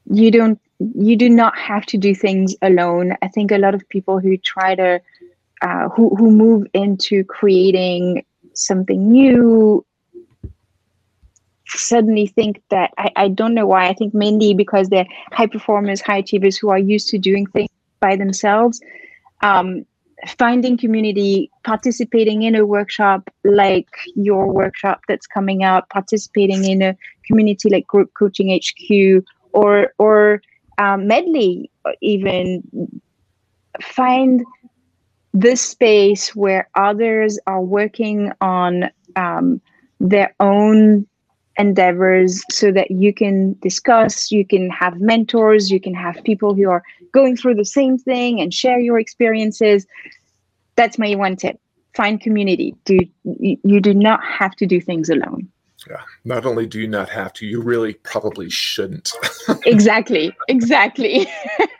You 0.09 0.31
don't 0.31 0.59
you 0.79 1.15
do 1.15 1.29
not 1.29 1.57
have 1.57 1.85
to 1.87 1.97
do 1.97 2.13
things 2.13 2.55
alone. 2.61 3.15
I 3.21 3.27
think 3.27 3.51
a 3.51 3.57
lot 3.57 3.73
of 3.73 3.87
people 3.89 4.19
who 4.19 4.37
try 4.37 4.75
to 4.75 5.01
uh, 5.61 5.89
who 5.89 6.15
who 6.15 6.31
move 6.31 6.67
into 6.73 7.23
creating 7.23 8.23
something 8.53 9.11
new 9.11 9.85
suddenly 11.67 12.27
think 12.27 12.61
that 12.69 12.91
I, 12.97 13.11
I 13.15 13.27
don't 13.27 13.53
know 13.53 13.67
why. 13.67 13.87
I 13.87 13.93
think 13.93 14.13
mainly 14.13 14.53
because 14.53 14.89
they're 14.89 15.07
high 15.33 15.47
performers, 15.47 16.01
high 16.01 16.17
achievers 16.17 16.57
who 16.57 16.69
are 16.69 16.79
used 16.79 17.09
to 17.09 17.17
doing 17.17 17.45
things 17.47 17.69
by 17.99 18.15
themselves. 18.15 18.79
Um, 19.41 19.85
finding 20.39 20.77
community, 20.77 21.51
participating 21.63 22.43
in 22.43 22.55
a 22.55 22.65
workshop 22.65 23.29
like 23.43 23.89
your 24.15 24.51
workshop 24.51 25.01
that's 25.07 25.27
coming 25.27 25.63
up, 25.63 25.87
participating 25.89 26.65
in 26.65 26.81
a 26.81 26.97
community 27.27 27.69
like 27.69 27.87
Group 27.87 28.11
Coaching 28.17 28.57
HQ 28.57 29.23
or 29.53 29.93
or 29.97 30.41
um, 30.77 31.07
Medley, 31.07 31.71
even 32.01 32.63
find 33.81 34.43
this 35.33 35.61
space 35.61 36.35
where 36.35 36.69
others 36.75 37.39
are 37.47 37.61
working 37.61 38.31
on 38.41 38.89
um, 39.15 39.61
their 39.99 40.33
own 40.39 41.07
endeavors 41.57 42.43
so 42.51 42.71
that 42.71 42.91
you 42.91 43.13
can 43.13 43.55
discuss, 43.61 44.31
you 44.31 44.45
can 44.45 44.69
have 44.69 44.99
mentors, 44.99 45.71
you 45.71 45.79
can 45.79 45.93
have 45.93 46.23
people 46.23 46.53
who 46.53 46.69
are 46.69 46.83
going 47.13 47.35
through 47.35 47.55
the 47.55 47.65
same 47.65 47.97
thing 47.97 48.39
and 48.39 48.53
share 48.53 48.79
your 48.79 48.99
experiences. 48.99 49.85
That's 50.75 50.99
my 50.99 51.15
one 51.15 51.35
tip. 51.35 51.59
Find 51.95 52.21
community. 52.21 52.75
Do 52.85 52.99
you, 53.23 53.57
you 53.63 53.81
do 53.81 53.93
not 53.93 54.23
have 54.23 54.55
to 54.57 54.67
do 54.67 54.79
things 54.79 55.09
alone. 55.09 55.49
Yeah. 55.89 56.01
Not 56.25 56.45
only 56.45 56.65
do 56.65 56.79
you 56.79 56.87
not 56.87 57.09
have 57.09 57.33
to, 57.33 57.45
you 57.45 57.61
really 57.61 57.93
probably 57.93 58.49
shouldn't. 58.49 59.13
exactly. 59.65 60.35
Exactly. 60.47 61.27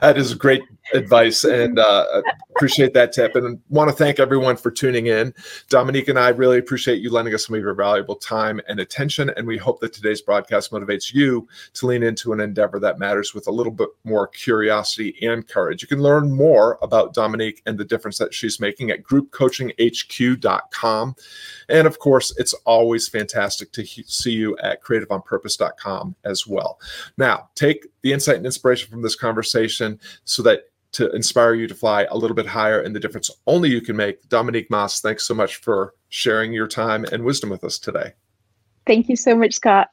that 0.00 0.14
is 0.16 0.34
great 0.34 0.62
advice 0.94 1.44
and 1.44 1.78
uh, 1.78 2.22
appreciate 2.54 2.94
that 2.94 3.12
tip 3.12 3.34
and 3.34 3.60
want 3.68 3.90
to 3.90 3.96
thank 3.96 4.18
everyone 4.18 4.56
for 4.56 4.70
tuning 4.70 5.06
in. 5.06 5.34
Dominique 5.68 6.08
and 6.08 6.18
i 6.18 6.28
really 6.28 6.58
appreciate 6.58 7.00
you 7.00 7.10
lending 7.10 7.34
us 7.34 7.46
some 7.46 7.54
of 7.54 7.60
your 7.60 7.74
valuable 7.74 8.16
time 8.16 8.60
and 8.68 8.80
attention 8.80 9.30
and 9.30 9.46
we 9.46 9.58
hope 9.58 9.80
that 9.80 9.92
today's 9.92 10.22
broadcast 10.22 10.70
motivates 10.70 11.12
you 11.12 11.46
to 11.74 11.86
lean 11.86 12.02
into 12.02 12.32
an 12.32 12.40
endeavor 12.40 12.80
that 12.80 12.98
matters 12.98 13.34
with 13.34 13.46
a 13.46 13.50
little 13.50 13.72
bit 13.72 13.88
more 14.04 14.28
curiosity 14.28 15.16
and 15.22 15.46
courage. 15.48 15.82
You 15.82 15.88
can 15.88 16.00
learn 16.00 16.32
more 16.32 16.78
about 16.82 17.14
dominique 17.14 17.62
and 17.66 17.78
the 17.78 17.84
difference 17.84 18.18
that 18.18 18.32
she's 18.32 18.60
making 18.60 18.90
at 18.90 19.02
groupcoachinghq.com 19.02 21.16
and 21.68 21.86
of 21.86 21.98
course 21.98 22.34
it's 22.38 22.54
always 22.64 23.08
fantastic 23.08 23.72
to 23.72 23.82
he- 23.82 24.04
see 24.04 24.32
you 24.32 24.56
at 24.58 24.82
creativeonpurpose.com 24.82 26.16
as 26.24 26.46
well. 26.46 26.80
Now 27.18 27.50
take 27.54 27.86
the 28.02 28.12
insight 28.12 28.36
and 28.36 28.46
inspiration 28.46 28.90
from 28.90 29.02
this 29.02 29.16
conversation 29.16 30.00
so 30.24 30.42
that 30.44 30.70
to 30.96 31.10
inspire 31.10 31.54
you 31.54 31.66
to 31.66 31.74
fly 31.74 32.04
a 32.04 32.16
little 32.16 32.34
bit 32.34 32.46
higher 32.46 32.80
and 32.80 32.96
the 32.96 33.00
difference 33.00 33.30
only 33.46 33.68
you 33.68 33.82
can 33.82 33.96
make. 33.96 34.26
Dominique 34.30 34.70
Moss, 34.70 35.02
thanks 35.02 35.24
so 35.24 35.34
much 35.34 35.56
for 35.56 35.94
sharing 36.08 36.54
your 36.54 36.66
time 36.66 37.04
and 37.12 37.22
wisdom 37.22 37.50
with 37.50 37.62
us 37.64 37.78
today. 37.78 38.14
Thank 38.86 39.08
you 39.08 39.16
so 39.16 39.36
much, 39.36 39.54
Scott. 39.54 39.90